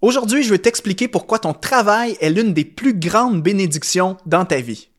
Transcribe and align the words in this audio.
Aujourd'hui, 0.00 0.44
je 0.44 0.50
veux 0.50 0.58
t'expliquer 0.58 1.08
pourquoi 1.08 1.40
ton 1.40 1.52
travail 1.52 2.16
est 2.20 2.30
l'une 2.30 2.54
des 2.54 2.64
plus 2.64 2.94
grandes 2.94 3.42
bénédictions 3.42 4.16
dans 4.26 4.44
ta 4.44 4.60
vie. 4.60 4.90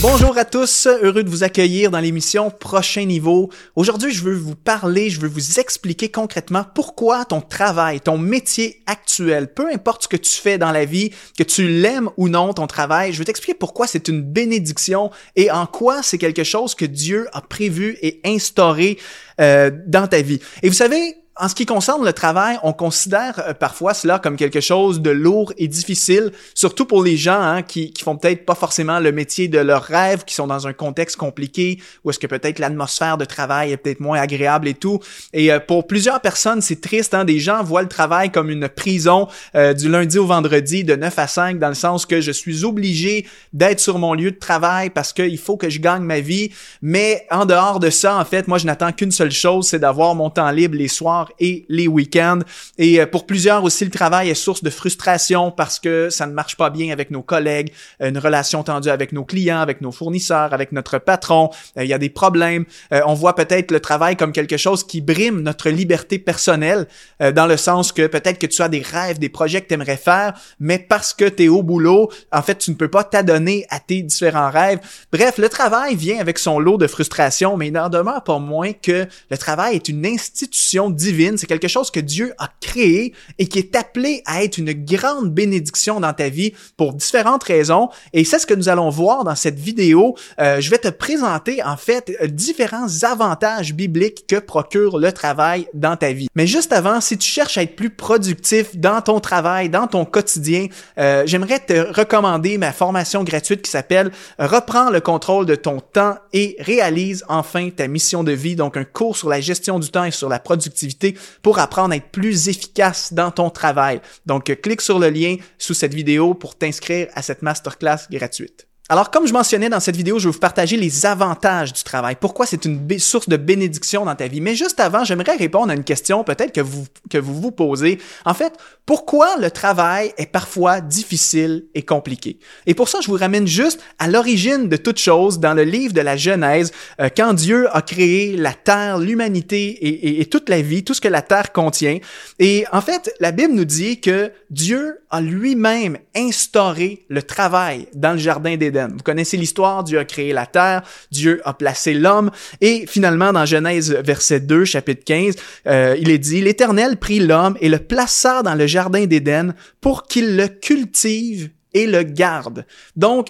Bonjour 0.00 0.38
à 0.38 0.44
tous, 0.44 0.86
heureux 0.86 1.24
de 1.24 1.28
vous 1.28 1.42
accueillir 1.42 1.90
dans 1.90 1.98
l'émission 1.98 2.50
Prochain 2.50 3.04
Niveau. 3.04 3.50
Aujourd'hui, 3.74 4.12
je 4.12 4.22
veux 4.22 4.36
vous 4.36 4.54
parler, 4.54 5.10
je 5.10 5.18
veux 5.18 5.26
vous 5.26 5.58
expliquer 5.58 6.08
concrètement 6.08 6.64
pourquoi 6.72 7.24
ton 7.24 7.40
travail, 7.40 8.00
ton 8.00 8.16
métier 8.16 8.80
actuel, 8.86 9.52
peu 9.52 9.66
importe 9.74 10.04
ce 10.04 10.08
que 10.08 10.16
tu 10.16 10.30
fais 10.30 10.56
dans 10.56 10.70
la 10.70 10.84
vie, 10.84 11.10
que 11.36 11.42
tu 11.42 11.66
l'aimes 11.66 12.10
ou 12.16 12.28
non, 12.28 12.54
ton 12.54 12.68
travail, 12.68 13.12
je 13.12 13.18
veux 13.18 13.24
t'expliquer 13.24 13.58
pourquoi 13.58 13.88
c'est 13.88 14.06
une 14.06 14.22
bénédiction 14.22 15.10
et 15.34 15.50
en 15.50 15.66
quoi 15.66 16.04
c'est 16.04 16.18
quelque 16.18 16.44
chose 16.44 16.76
que 16.76 16.84
Dieu 16.84 17.26
a 17.32 17.40
prévu 17.40 17.98
et 18.00 18.20
instauré 18.24 18.98
euh, 19.40 19.72
dans 19.88 20.06
ta 20.06 20.22
vie. 20.22 20.38
Et 20.62 20.68
vous 20.68 20.76
savez, 20.76 21.16
en 21.40 21.48
ce 21.48 21.54
qui 21.54 21.66
concerne 21.66 22.04
le 22.04 22.12
travail, 22.12 22.58
on 22.62 22.72
considère 22.72 23.40
euh, 23.46 23.54
parfois 23.54 23.94
cela 23.94 24.18
comme 24.18 24.36
quelque 24.36 24.60
chose 24.60 25.00
de 25.00 25.10
lourd 25.10 25.52
et 25.56 25.68
difficile, 25.68 26.32
surtout 26.54 26.84
pour 26.84 27.04
les 27.04 27.16
gens 27.16 27.40
hein, 27.40 27.62
qui, 27.62 27.92
qui 27.92 28.02
font 28.02 28.16
peut-être 28.16 28.44
pas 28.44 28.56
forcément 28.56 28.98
le 28.98 29.12
métier 29.12 29.46
de 29.46 29.58
leur 29.58 29.84
rêve, 29.84 30.24
qui 30.24 30.34
sont 30.34 30.48
dans 30.48 30.66
un 30.66 30.72
contexte 30.72 31.16
compliqué, 31.16 31.78
ou 32.04 32.10
est-ce 32.10 32.18
que 32.18 32.26
peut-être 32.26 32.58
l'atmosphère 32.58 33.18
de 33.18 33.24
travail 33.24 33.72
est 33.72 33.76
peut-être 33.76 34.00
moins 34.00 34.18
agréable 34.18 34.66
et 34.66 34.74
tout. 34.74 34.98
Et 35.32 35.52
euh, 35.52 35.60
pour 35.60 35.86
plusieurs 35.86 36.20
personnes, 36.20 36.60
c'est 36.60 36.80
triste. 36.80 37.14
Hein, 37.14 37.24
des 37.24 37.38
gens 37.38 37.62
voient 37.62 37.82
le 37.82 37.88
travail 37.88 38.30
comme 38.30 38.50
une 38.50 38.68
prison 38.68 39.28
euh, 39.54 39.74
du 39.74 39.88
lundi 39.88 40.18
au 40.18 40.26
vendredi 40.26 40.82
de 40.82 40.96
9 40.96 41.18
à 41.18 41.26
5, 41.28 41.58
dans 41.58 41.68
le 41.68 41.74
sens 41.74 42.04
que 42.04 42.20
je 42.20 42.32
suis 42.32 42.64
obligé 42.64 43.26
d'être 43.52 43.80
sur 43.80 43.98
mon 43.98 44.14
lieu 44.14 44.32
de 44.32 44.38
travail 44.38 44.90
parce 44.90 45.12
qu'il 45.12 45.38
faut 45.38 45.56
que 45.56 45.70
je 45.70 45.78
gagne 45.78 46.02
ma 46.02 46.20
vie. 46.20 46.50
Mais 46.82 47.26
en 47.30 47.46
dehors 47.46 47.78
de 47.78 47.90
ça, 47.90 48.16
en 48.16 48.24
fait, 48.24 48.48
moi, 48.48 48.58
je 48.58 48.66
n'attends 48.66 48.92
qu'une 48.92 49.12
seule 49.12 49.30
chose, 49.30 49.68
c'est 49.68 49.78
d'avoir 49.78 50.14
mon 50.14 50.30
temps 50.30 50.50
libre 50.50 50.76
les 50.76 50.88
soirs 50.88 51.27
et 51.38 51.64
les 51.68 51.88
week-ends. 51.88 52.40
Et 52.78 53.00
euh, 53.00 53.06
pour 53.06 53.26
plusieurs 53.26 53.64
aussi, 53.64 53.84
le 53.84 53.90
travail 53.90 54.30
est 54.30 54.34
source 54.34 54.62
de 54.62 54.70
frustration 54.70 55.50
parce 55.50 55.78
que 55.78 56.10
ça 56.10 56.26
ne 56.26 56.32
marche 56.32 56.56
pas 56.56 56.70
bien 56.70 56.92
avec 56.92 57.10
nos 57.10 57.22
collègues, 57.22 57.72
une 58.00 58.18
relation 58.18 58.62
tendue 58.62 58.90
avec 58.90 59.12
nos 59.12 59.24
clients, 59.24 59.60
avec 59.60 59.80
nos 59.80 59.92
fournisseurs, 59.92 60.52
avec 60.52 60.72
notre 60.72 60.98
patron. 60.98 61.50
Euh, 61.76 61.84
il 61.84 61.90
y 61.90 61.94
a 61.94 61.98
des 61.98 62.10
problèmes. 62.10 62.64
Euh, 62.92 63.00
on 63.06 63.14
voit 63.14 63.34
peut-être 63.34 63.70
le 63.70 63.80
travail 63.80 64.16
comme 64.16 64.32
quelque 64.32 64.56
chose 64.56 64.84
qui 64.84 65.00
brime 65.00 65.40
notre 65.40 65.70
liberté 65.70 66.18
personnelle, 66.18 66.86
dans 67.34 67.46
le 67.46 67.56
sens 67.56 67.92
que 67.92 68.06
peut-être 68.06 68.38
que 68.38 68.46
tu 68.46 68.62
as 68.62 68.68
des 68.68 68.82
rêves, 68.82 69.18
des 69.18 69.28
projets 69.28 69.60
que 69.60 69.68
tu 69.68 69.74
aimerais 69.74 69.96
faire, 69.96 70.34
mais 70.60 70.78
parce 70.78 71.12
que 71.12 71.28
tu 71.28 71.44
es 71.44 71.48
au 71.48 71.62
boulot, 71.62 72.10
en 72.32 72.42
fait, 72.42 72.58
tu 72.58 72.70
ne 72.70 72.76
peux 72.76 72.88
pas 72.88 73.04
t'adonner 73.04 73.66
à 73.70 73.80
tes 73.80 74.02
différents 74.02 74.50
rêves. 74.50 74.80
Bref, 75.12 75.38
le 75.38 75.48
travail 75.48 75.96
vient 75.96 76.18
avec 76.18 76.38
son 76.38 76.58
lot 76.58 76.78
de 76.78 76.86
frustration, 76.86 77.56
mais 77.56 77.68
il 77.68 77.72
n'en 77.72 77.88
demeure 77.88 78.22
pas 78.22 78.38
moins 78.38 78.72
que 78.72 79.06
le 79.30 79.38
travail 79.38 79.76
est 79.76 79.88
une 79.88 80.06
institution 80.06 80.90
divine 80.90 81.17
c'est 81.36 81.46
quelque 81.46 81.68
chose 81.68 81.90
que 81.90 82.00
Dieu 82.00 82.32
a 82.38 82.48
créé 82.60 83.12
et 83.38 83.46
qui 83.46 83.58
est 83.58 83.76
appelé 83.76 84.22
à 84.26 84.42
être 84.44 84.58
une 84.58 84.72
grande 84.72 85.32
bénédiction 85.32 86.00
dans 86.00 86.12
ta 86.12 86.28
vie 86.28 86.52
pour 86.76 86.94
différentes 86.94 87.44
raisons. 87.44 87.88
Et 88.12 88.24
c'est 88.24 88.38
ce 88.38 88.46
que 88.46 88.54
nous 88.54 88.68
allons 88.68 88.90
voir 88.90 89.24
dans 89.24 89.34
cette 89.34 89.58
vidéo. 89.58 90.16
Euh, 90.40 90.60
je 90.60 90.70
vais 90.70 90.78
te 90.78 90.88
présenter 90.88 91.62
en 91.62 91.76
fait 91.76 92.12
différents 92.34 92.88
avantages 93.02 93.74
bibliques 93.74 94.26
que 94.26 94.36
procure 94.36 94.98
le 94.98 95.12
travail 95.12 95.68
dans 95.74 95.96
ta 95.96 96.12
vie. 96.12 96.28
Mais 96.34 96.46
juste 96.46 96.72
avant, 96.72 97.00
si 97.00 97.18
tu 97.18 97.28
cherches 97.28 97.58
à 97.58 97.62
être 97.62 97.76
plus 97.76 97.90
productif 97.90 98.76
dans 98.76 99.00
ton 99.00 99.20
travail, 99.20 99.68
dans 99.68 99.86
ton 99.86 100.04
quotidien, 100.04 100.66
euh, 100.98 101.24
j'aimerais 101.26 101.60
te 101.60 101.92
recommander 101.92 102.58
ma 102.58 102.72
formation 102.72 103.24
gratuite 103.24 103.62
qui 103.62 103.70
s'appelle 103.70 104.10
Reprends 104.38 104.90
le 104.90 105.00
contrôle 105.00 105.46
de 105.46 105.54
ton 105.54 105.80
temps 105.80 106.16
et 106.32 106.56
réalise 106.60 107.24
enfin 107.28 107.70
ta 107.70 107.88
mission 107.88 108.24
de 108.24 108.32
vie. 108.32 108.56
Donc 108.56 108.76
un 108.76 108.84
cours 108.84 109.16
sur 109.16 109.28
la 109.28 109.40
gestion 109.40 109.78
du 109.78 109.90
temps 109.90 110.04
et 110.04 110.10
sur 110.10 110.28
la 110.28 110.38
productivité 110.38 111.07
pour 111.42 111.58
apprendre 111.58 111.92
à 111.92 111.96
être 111.96 112.10
plus 112.10 112.48
efficace 112.48 113.12
dans 113.12 113.30
ton 113.30 113.50
travail. 113.50 114.00
Donc, 114.26 114.44
clique 114.62 114.80
sur 114.80 114.98
le 114.98 115.10
lien 115.10 115.36
sous 115.58 115.74
cette 115.74 115.94
vidéo 115.94 116.34
pour 116.34 116.56
t'inscrire 116.56 117.08
à 117.14 117.22
cette 117.22 117.42
masterclass 117.42 118.06
gratuite. 118.10 118.67
Alors, 118.90 119.10
comme 119.10 119.26
je 119.26 119.34
mentionnais 119.34 119.68
dans 119.68 119.80
cette 119.80 119.96
vidéo, 119.96 120.18
je 120.18 120.28
vais 120.28 120.32
vous 120.32 120.38
partager 120.38 120.78
les 120.78 121.04
avantages 121.04 121.74
du 121.74 121.82
travail. 121.82 122.16
Pourquoi 122.18 122.46
c'est 122.46 122.64
une 122.64 122.98
source 122.98 123.28
de 123.28 123.36
bénédiction 123.36 124.06
dans 124.06 124.14
ta 124.14 124.28
vie? 124.28 124.40
Mais 124.40 124.54
juste 124.54 124.80
avant, 124.80 125.04
j'aimerais 125.04 125.36
répondre 125.36 125.70
à 125.70 125.74
une 125.74 125.84
question 125.84 126.24
peut-être 126.24 126.52
que 126.52 126.62
vous, 126.62 126.86
que 127.10 127.18
vous 127.18 127.38
vous 127.38 127.50
posez. 127.50 127.98
En 128.24 128.32
fait, 128.32 128.54
pourquoi 128.86 129.36
le 129.36 129.50
travail 129.50 130.14
est 130.16 130.32
parfois 130.32 130.80
difficile 130.80 131.66
et 131.74 131.82
compliqué? 131.82 132.38
Et 132.64 132.72
pour 132.72 132.88
ça, 132.88 133.00
je 133.02 133.08
vous 133.08 133.18
ramène 133.18 133.46
juste 133.46 133.78
à 133.98 134.08
l'origine 134.08 134.70
de 134.70 134.78
toute 134.78 134.98
chose 134.98 135.38
dans 135.38 135.52
le 135.52 135.64
livre 135.64 135.92
de 135.92 136.00
la 136.00 136.16
Genèse, 136.16 136.72
euh, 136.98 137.10
quand 137.14 137.34
Dieu 137.34 137.68
a 137.76 137.82
créé 137.82 138.38
la 138.38 138.54
terre, 138.54 138.96
l'humanité 138.96 140.20
et, 140.20 140.24
toute 140.24 140.48
la 140.48 140.62
vie, 140.62 140.82
tout 140.82 140.94
ce 140.94 141.02
que 141.02 141.08
la 141.08 141.20
terre 141.20 141.52
contient. 141.52 141.98
Et 142.38 142.64
en 142.72 142.80
fait, 142.80 143.14
la 143.20 143.32
Bible 143.32 143.52
nous 143.52 143.66
dit 143.66 144.00
que 144.00 144.32
Dieu 144.48 144.98
a 145.10 145.20
lui-même 145.20 145.98
instauré 146.16 147.04
le 147.08 147.22
travail 147.22 147.86
dans 147.94 148.12
le 148.12 148.18
jardin 148.18 148.56
d'Éden. 148.56 148.77
Vous 148.86 149.02
connaissez 149.02 149.36
l'histoire, 149.36 149.84
Dieu 149.84 149.98
a 149.98 150.04
créé 150.04 150.32
la 150.32 150.46
terre, 150.46 150.82
Dieu 151.10 151.40
a 151.44 151.54
placé 151.54 151.94
l'homme, 151.94 152.30
et 152.60 152.86
finalement 152.86 153.32
dans 153.32 153.46
Genèse 153.46 153.92
verset 153.92 154.40
2, 154.40 154.64
chapitre 154.64 155.04
15, 155.04 155.34
euh, 155.66 155.96
il 155.98 156.10
est 156.10 156.18
dit, 156.18 156.40
l'Éternel 156.40 156.96
prit 156.96 157.20
l'homme 157.20 157.56
et 157.60 157.68
le 157.68 157.78
plaça 157.78 158.42
dans 158.42 158.54
le 158.54 158.66
jardin 158.66 159.06
d'Éden 159.06 159.54
pour 159.80 160.04
qu'il 160.04 160.36
le 160.36 160.48
cultive 160.48 161.50
et 161.74 161.86
le 161.86 162.02
garde. 162.02 162.64
Donc, 162.96 163.28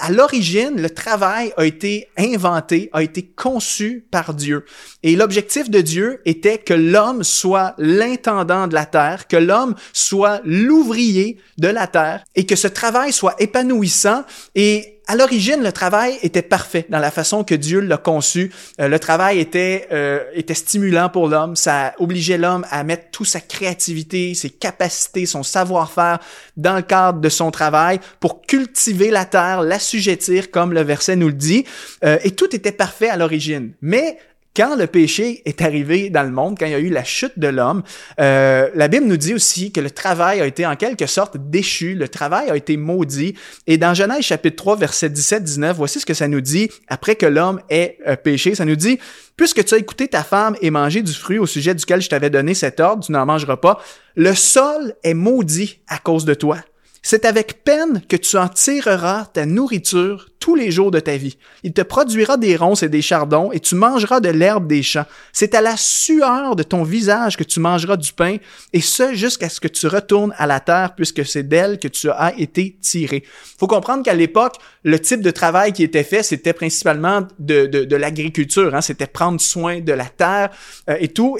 à 0.00 0.10
l'origine, 0.10 0.80
le 0.80 0.90
travail 0.90 1.52
a 1.56 1.64
été 1.64 2.08
inventé, 2.16 2.90
a 2.92 3.02
été 3.02 3.22
conçu 3.24 4.06
par 4.10 4.34
Dieu. 4.34 4.64
Et 5.02 5.16
l'objectif 5.16 5.70
de 5.70 5.80
Dieu 5.80 6.20
était 6.24 6.58
que 6.58 6.74
l'homme 6.74 7.22
soit 7.22 7.74
l'intendant 7.78 8.66
de 8.66 8.74
la 8.74 8.86
terre, 8.86 9.28
que 9.28 9.36
l'homme 9.36 9.74
soit 9.92 10.40
l'ouvrier 10.44 11.38
de 11.58 11.68
la 11.68 11.86
terre 11.86 12.24
et 12.34 12.46
que 12.46 12.56
ce 12.56 12.68
travail 12.68 13.12
soit 13.12 13.36
épanouissant 13.40 14.24
et 14.54 14.97
à 15.10 15.16
l'origine, 15.16 15.62
le 15.62 15.72
travail 15.72 16.18
était 16.22 16.42
parfait 16.42 16.84
dans 16.90 16.98
la 16.98 17.10
façon 17.10 17.42
que 17.42 17.54
Dieu 17.54 17.80
l'a 17.80 17.96
conçu. 17.96 18.52
Euh, 18.78 18.88
le 18.88 18.98
travail 18.98 19.38
était 19.38 19.88
euh, 19.90 20.22
était 20.34 20.52
stimulant 20.52 21.08
pour 21.08 21.28
l'homme. 21.28 21.56
Ça 21.56 21.94
obligeait 21.98 22.36
l'homme 22.36 22.66
à 22.70 22.84
mettre 22.84 23.10
toute 23.10 23.26
sa 23.26 23.40
créativité, 23.40 24.34
ses 24.34 24.50
capacités, 24.50 25.24
son 25.24 25.42
savoir-faire 25.42 26.18
dans 26.58 26.76
le 26.76 26.82
cadre 26.82 27.20
de 27.20 27.28
son 27.30 27.50
travail 27.50 28.00
pour 28.20 28.42
cultiver 28.42 29.10
la 29.10 29.24
terre, 29.24 29.62
l'assujettir, 29.62 30.50
comme 30.50 30.74
le 30.74 30.82
verset 30.82 31.16
nous 31.16 31.28
le 31.28 31.32
dit. 31.32 31.64
Euh, 32.04 32.18
et 32.22 32.32
tout 32.32 32.54
était 32.54 32.70
parfait 32.70 33.08
à 33.08 33.16
l'origine. 33.16 33.72
Mais 33.80 34.18
quand 34.56 34.76
le 34.76 34.86
péché 34.86 35.42
est 35.44 35.62
arrivé 35.62 36.10
dans 36.10 36.24
le 36.24 36.30
monde, 36.30 36.56
quand 36.58 36.66
il 36.66 36.72
y 36.72 36.74
a 36.74 36.80
eu 36.80 36.88
la 36.88 37.04
chute 37.04 37.38
de 37.38 37.48
l'homme, 37.48 37.82
euh, 38.20 38.68
la 38.74 38.88
Bible 38.88 39.06
nous 39.06 39.16
dit 39.16 39.34
aussi 39.34 39.70
que 39.70 39.80
le 39.80 39.90
travail 39.90 40.40
a 40.40 40.46
été 40.46 40.66
en 40.66 40.74
quelque 40.74 41.06
sorte 41.06 41.36
déchu, 41.36 41.94
le 41.94 42.08
travail 42.08 42.50
a 42.50 42.56
été 42.56 42.76
maudit. 42.76 43.34
Et 43.66 43.78
dans 43.78 43.94
Genèse 43.94 44.22
chapitre 44.22 44.56
3, 44.56 44.76
verset 44.76 45.10
17-19, 45.10 45.74
voici 45.74 46.00
ce 46.00 46.06
que 46.06 46.14
ça 46.14 46.26
nous 46.26 46.40
dit 46.40 46.70
après 46.88 47.14
que 47.14 47.26
l'homme 47.26 47.60
ait 47.70 47.98
euh, 48.06 48.16
péché. 48.16 48.54
Ça 48.54 48.64
nous 48.64 48.76
dit, 48.76 48.98
puisque 49.36 49.64
tu 49.64 49.74
as 49.74 49.78
écouté 49.78 50.08
ta 50.08 50.24
femme 50.24 50.56
et 50.60 50.70
mangé 50.70 51.02
du 51.02 51.12
fruit 51.12 51.38
au 51.38 51.46
sujet 51.46 51.74
duquel 51.74 52.02
je 52.02 52.08
t'avais 52.08 52.30
donné 52.30 52.54
cet 52.54 52.80
ordre, 52.80 53.04
tu 53.04 53.12
n'en 53.12 53.26
mangeras 53.26 53.58
pas, 53.58 53.80
le 54.16 54.34
sol 54.34 54.94
est 55.04 55.14
maudit 55.14 55.80
à 55.86 55.98
cause 55.98 56.24
de 56.24 56.34
toi. 56.34 56.58
C'est 57.02 57.24
avec 57.24 57.64
peine 57.64 58.02
que 58.08 58.16
tu 58.16 58.36
en 58.36 58.48
tireras 58.48 59.26
ta 59.26 59.46
nourriture 59.46 60.28
tous 60.40 60.54
les 60.54 60.70
jours 60.70 60.90
de 60.90 61.00
ta 61.00 61.16
vie. 61.16 61.36
Il 61.62 61.72
te 61.72 61.82
produira 61.82 62.36
des 62.36 62.56
ronces 62.56 62.82
et 62.82 62.88
des 62.88 63.02
chardons, 63.02 63.50
et 63.52 63.60
tu 63.60 63.74
mangeras 63.74 64.20
de 64.20 64.28
l'herbe 64.28 64.66
des 64.66 64.82
champs. 64.82 65.06
C'est 65.32 65.54
à 65.54 65.60
la 65.60 65.76
sueur 65.76 66.56
de 66.56 66.62
ton 66.62 66.82
visage 66.82 67.36
que 67.36 67.44
tu 67.44 67.60
mangeras 67.60 67.96
du 67.96 68.12
pain, 68.12 68.36
et 68.72 68.80
ce 68.80 69.14
jusqu'à 69.14 69.48
ce 69.48 69.60
que 69.60 69.68
tu 69.68 69.86
retournes 69.86 70.34
à 70.36 70.46
la 70.46 70.60
terre, 70.60 70.94
puisque 70.94 71.24
c'est 71.26 71.42
d'elle 71.42 71.78
que 71.78 71.88
tu 71.88 72.10
as 72.10 72.34
été 72.38 72.76
tiré. 72.80 73.24
Faut 73.58 73.66
comprendre 73.66 74.02
qu'à 74.02 74.14
l'époque, 74.14 74.56
le 74.84 74.98
type 74.98 75.20
de 75.20 75.30
travail 75.30 75.72
qui 75.72 75.82
était 75.82 76.04
fait, 76.04 76.22
c'était 76.22 76.52
principalement 76.52 77.26
de, 77.38 77.94
l'agriculture. 77.96 78.74
Hein? 78.74 78.80
C'était 78.80 79.06
prendre 79.06 79.40
soin 79.40 79.80
de 79.80 79.92
la 79.92 80.06
terre 80.06 80.50
euh, 80.88 80.96
et 81.00 81.08
tout. 81.08 81.36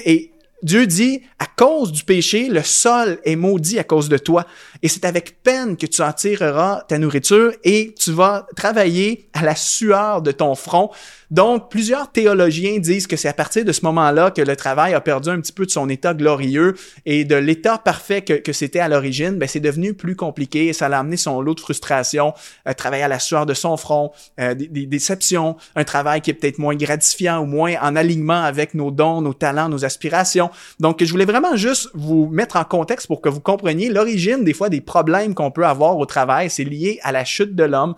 Dieu 0.61 0.85
dit, 0.87 1.21
à 1.39 1.45
cause 1.45 1.91
du 1.91 2.03
péché, 2.03 2.49
le 2.49 2.63
sol 2.63 3.19
est 3.23 3.35
maudit 3.35 3.79
à 3.79 3.83
cause 3.83 4.09
de 4.09 4.17
toi. 4.17 4.45
Et 4.81 4.87
c'est 4.89 5.05
avec 5.05 5.41
peine 5.41 5.77
que 5.77 5.85
tu 5.85 6.01
en 6.01 6.11
tireras 6.11 6.83
ta 6.87 6.97
nourriture 6.97 7.53
et 7.63 7.95
tu 7.97 8.11
vas 8.11 8.45
travailler 8.55 9.29
à 9.33 9.43
la 9.43 9.55
sueur 9.55 10.21
de 10.21 10.31
ton 10.31 10.55
front 10.55 10.91
donc, 11.31 11.69
plusieurs 11.69 12.11
théologiens 12.11 12.79
disent 12.79 13.05
que 13.05 13.15
c'est 13.15 13.27
à 13.27 13.33
partir 13.33 13.63
de 13.63 13.71
ce 13.71 13.85
moment-là 13.85 14.31
que 14.31 14.41
le 14.41 14.55
travail 14.55 14.95
a 14.95 15.01
perdu 15.01 15.29
un 15.29 15.39
petit 15.39 15.51
peu 15.51 15.65
de 15.67 15.71
son 15.71 15.87
état 15.87 16.15
glorieux 16.15 16.75
et 17.05 17.23
de 17.23 17.35
l'état 17.35 17.77
parfait 17.77 18.23
que, 18.23 18.51
c'était 18.51 18.79
à 18.79 18.87
l'origine, 18.87 19.37
ben, 19.37 19.47
c'est 19.47 19.59
devenu 19.59 19.93
plus 19.93 20.15
compliqué 20.15 20.67
et 20.67 20.73
ça 20.73 20.89
l'a 20.89 20.99
amené 20.99 21.17
son 21.17 21.39
lot 21.39 21.53
de 21.53 21.59
frustration, 21.59 22.33
euh, 22.67 22.73
travailler 22.73 23.03
à 23.03 23.07
la 23.07 23.19
sueur 23.19 23.45
de 23.45 23.53
son 23.53 23.77
front, 23.77 24.11
euh, 24.39 24.55
des, 24.55 24.87
déceptions, 24.87 25.55
un 25.75 25.83
travail 25.83 26.21
qui 26.21 26.31
est 26.31 26.33
peut-être 26.33 26.57
moins 26.57 26.75
gratifiant 26.75 27.41
ou 27.41 27.45
moins 27.45 27.75
en 27.79 27.95
alignement 27.95 28.41
avec 28.41 28.73
nos 28.73 28.89
dons, 28.89 29.21
nos 29.21 29.35
talents, 29.35 29.69
nos 29.69 29.85
aspirations. 29.85 30.48
Donc, 30.79 31.03
je 31.03 31.11
voulais 31.11 31.25
vraiment 31.25 31.55
juste 31.55 31.89
vous 31.93 32.27
mettre 32.27 32.55
en 32.55 32.63
contexte 32.63 33.07
pour 33.07 33.21
que 33.21 33.29
vous 33.29 33.39
compreniez 33.39 33.89
l'origine 33.89 34.43
des 34.43 34.53
fois 34.53 34.69
des 34.69 34.81
problèmes 34.81 35.33
qu'on 35.33 35.51
peut 35.51 35.65
avoir 35.65 35.97
au 35.97 36.05
travail. 36.05 36.49
C'est 36.49 36.63
lié 36.63 36.99
à 37.03 37.11
la 37.11 37.25
chute 37.25 37.55
de 37.55 37.63
l'homme. 37.63 37.95